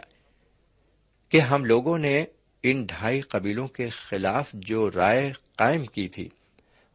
کہ 1.30 1.40
ہم 1.40 1.66
لوگوں 1.66 1.98
نے 1.98 2.26
ان 2.72 2.86
ڈھائی 2.86 3.22
قبیلوں 3.22 3.68
کے 3.68 3.90
خلاف 3.90 4.50
جو 4.54 4.92
رائے 4.92 5.34
قائم 5.56 5.86
کی 5.86 6.08
تھی، 6.08 6.30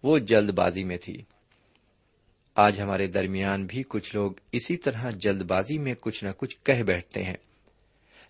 وہ 0.03 0.19
جلد 0.19 0.51
بازی 0.51 0.85
میں 0.85 0.97
تھی۔ 0.97 1.23
آج 2.55 2.81
ہمارے 2.81 3.07
درمیان 3.07 3.67
بھی 3.67 3.83
کچھ 3.89 4.17
لوگ 4.17 4.33
اسی 4.53 4.77
طرح 4.77 5.11
جلد 5.11 5.43
بازی 5.43 5.79
میں 5.79 5.95
کچھ 6.01 6.25
نہ 6.25 6.29
کچھ 6.37 6.57
کہہ 6.63 6.83
بیٹھتے 6.83 7.23
ہیں۔ 7.23 7.37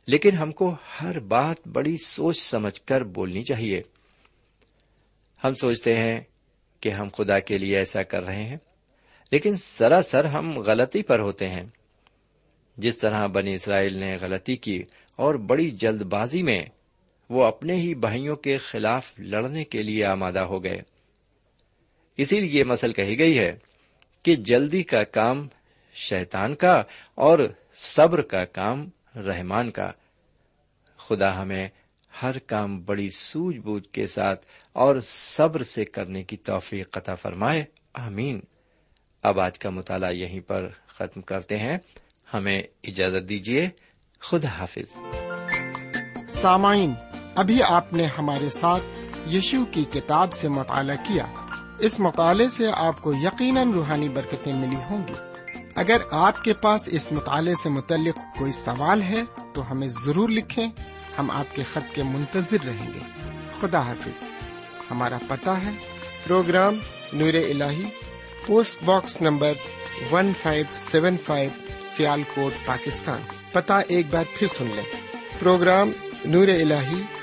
لیکن 0.07 0.31
ہم 0.31 0.53
کو 0.53 0.77
ہر 1.01 1.19
بات 1.19 1.69
بڑی 1.69 1.97
سوچ 2.07 2.39
سمجھ 2.39 2.81
کر 2.81 3.05
بولنی 3.05 3.45
چاہیے۔ 3.45 3.83
ہم 5.45 5.55
سوچتے 5.55 5.97
ہیں 5.97 6.21
کہ 6.81 6.89
ہم 6.89 7.09
خدا 7.17 7.39
کے 7.39 7.59
لیے 7.59 7.77
ایسا 7.77 8.03
کر 8.03 8.23
رہے 8.23 8.43
ہیں، 8.43 8.57
لیکن 9.31 9.57
سراسر 9.57 10.25
ہم 10.25 10.59
غلطی 10.59 11.03
پر 11.03 11.19
ہوتے 11.19 11.49
ہیں۔ 11.49 11.63
جس 12.77 12.99
طرح 12.99 13.27
بنی 13.27 13.55
اسرائیل 13.55 13.97
نے 13.97 14.17
غلطی 14.21 14.57
کی 14.57 14.83
اور 15.17 15.35
بڑی 15.35 15.71
جلد 15.71 16.03
بازی 16.03 16.43
میں 16.43 16.67
وہ 17.33 17.45
اپنے 17.45 17.75
ہی 17.75 17.95
بھائیوں 17.95 18.37
کے 18.37 18.59
خلاف 18.59 19.13
لڑنے 19.19 19.65
کے 19.65 19.83
لیے 19.83 20.05
آمادہ 20.05 20.39
ہو 20.39 20.65
گئے۔ 20.65 20.81
اسی 22.17 22.41
لیے 22.41 22.59
یہ 22.59 22.65
مسل 22.65 22.93
کہی 22.93 23.19
گئی 23.19 23.39
ہے 23.39 23.57
کہ 24.23 24.37
جلدی 24.37 24.83
کا 24.83 25.03
کام 25.03 25.49
شیطان 25.95 26.55
کا 26.55 26.83
اور 27.15 27.39
صبر 27.75 28.21
کا 28.21 28.45
کام 28.45 28.91
رحمان 29.17 29.71
کا۔ 29.71 29.91
خدا 30.97 31.43
ہمیں 31.43 31.69
ہر 32.23 32.39
کام 32.39 32.85
بڑی 32.85 33.09
سوجھ 33.11 33.59
بوجھ 33.59 33.89
کے 33.89 34.07
ساتھ 34.07 34.47
اور 34.73 35.01
صبر 35.01 35.63
سے 35.63 35.85
کرنے 35.85 36.23
کی 36.23 36.37
توفیق 36.37 36.91
قطع 36.91 37.15
فرمائے۔ 37.15 37.65
آمین۔ 37.95 38.41
اب 39.23 39.41
آج 39.41 39.59
کا 39.59 39.71
مطالعہ 39.71 40.13
یہیں 40.13 40.41
پر 40.41 40.69
ختم 40.87 41.21
کرتے 41.21 41.59
ہیں۔ 41.59 41.79
ہمیں 42.35 42.63
اجازت 42.85 43.29
دیجیے 43.29 43.69
خدا 44.21 44.49
حافظ۔ 44.49 44.99
سامعین 46.29 46.93
ابھی 47.35 47.63
آپ 47.63 47.93
نے 47.93 48.05
ہمارے 48.19 48.51
ساتھ 48.51 48.83
یشو 49.29 49.65
کی 49.65 49.85
کتاب 49.85 50.33
سے 50.33 50.49
مطالعہ 50.49 50.97
کیا۔ 50.97 51.27
اس 51.79 52.01
مطالعے 52.01 52.49
سے 52.49 52.71
آپ 52.77 53.03
کو 53.03 53.13
یقیناً 53.15 53.73
روحانی 53.73 54.09
برکتیں 54.09 54.53
ملی 54.53 54.77
ہوں 54.77 55.09
گی۔ 55.09 55.13
اگر 55.75 55.97
آپ 56.11 56.45
کے 56.45 56.55
پاس 56.55 56.89
اس 56.93 57.13
مطالعے 57.13 57.55
سے 57.55 57.69
متعلق 57.69 58.39
کوئی 58.39 58.53
سوال 58.53 59.03
ہے 59.03 59.23
تو 59.55 59.71
ہمیں 59.71 59.89
ضرور 59.89 60.29
لکھیں۔ 60.29 60.71
ہم 61.19 61.31
آپ 61.31 61.57
کے 61.57 61.63
خط 61.73 61.95
کے 61.95 62.03
منتظر 62.03 62.57
رہیں 62.67 62.93
گے۔ 62.95 63.31
خدا 63.61 63.87
حافظ۔ 63.87 64.29
ہمارا 64.91 65.19
پتہ 65.29 65.51
ہے۔ 65.51 65.71
پروگرام 66.27 66.75
نور 67.13 67.35
ال 67.35 67.63
post 68.47 68.83
box 68.85 69.23
number 69.23 69.53
one 70.11 70.33
five 70.43 70.65
seven 70.77 71.17
five 71.27 71.51
Sialkot, 72.35 72.67
Pakistan. 72.67 73.21
پتہ 73.53 73.73
ایک 73.89 74.07
بار 74.11 74.25
پھر 74.35 74.47
سن 74.47 74.67
لیں۔ 74.75 74.85
پروگرام 75.39 75.91
نور 76.25 76.49
ال 76.49 76.73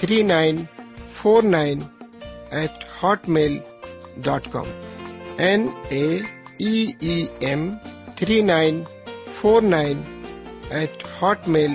three 0.00 0.22
nine 0.22 0.56
four 1.10 1.42
nine 1.42 1.78
eight 2.50 2.84
Hotmail 3.28 3.58
dot 4.16 4.48
com 4.52 4.64
N 5.38 5.66
A 5.88 6.20
M 7.40 7.70
three 8.16 8.42
nine 8.42 8.82
four 9.32 9.62
nine 9.62 10.02
eight 10.70 11.04
Hotmail 11.48 11.70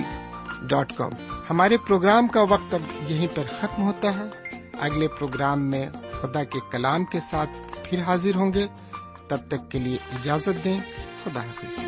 dot 0.62 0.92
com 0.96 1.10
ہمارے 1.50 1.76
پروگرام 1.76 2.28
کا 2.28 2.42
وقت 2.42 2.74
اب 2.74 3.10
یہیں 3.10 3.26
پر 3.34 3.44
ختم 3.58 3.82
ہوتا 3.82 4.14
ہے۔ 4.14 4.58
اگلے 4.80 5.08
پروگرام 5.08 5.70
میں 5.70 5.90
خدا 6.10 6.44
کے 6.44 6.58
کلام 6.70 7.04
کے 7.04 7.20
ساتھ 7.20 7.50
پھر 7.84 8.00
حاضر 8.02 8.34
ہوں 8.34 8.52
گے۔ 8.52 8.66
تب 9.28 9.38
تک 9.48 9.70
کے 9.70 9.78
لیے 9.78 9.96
اجازت 9.96 10.64
دیں۔ 10.64 10.80
خدا 11.24 11.40
حافظ۔ 11.40 11.84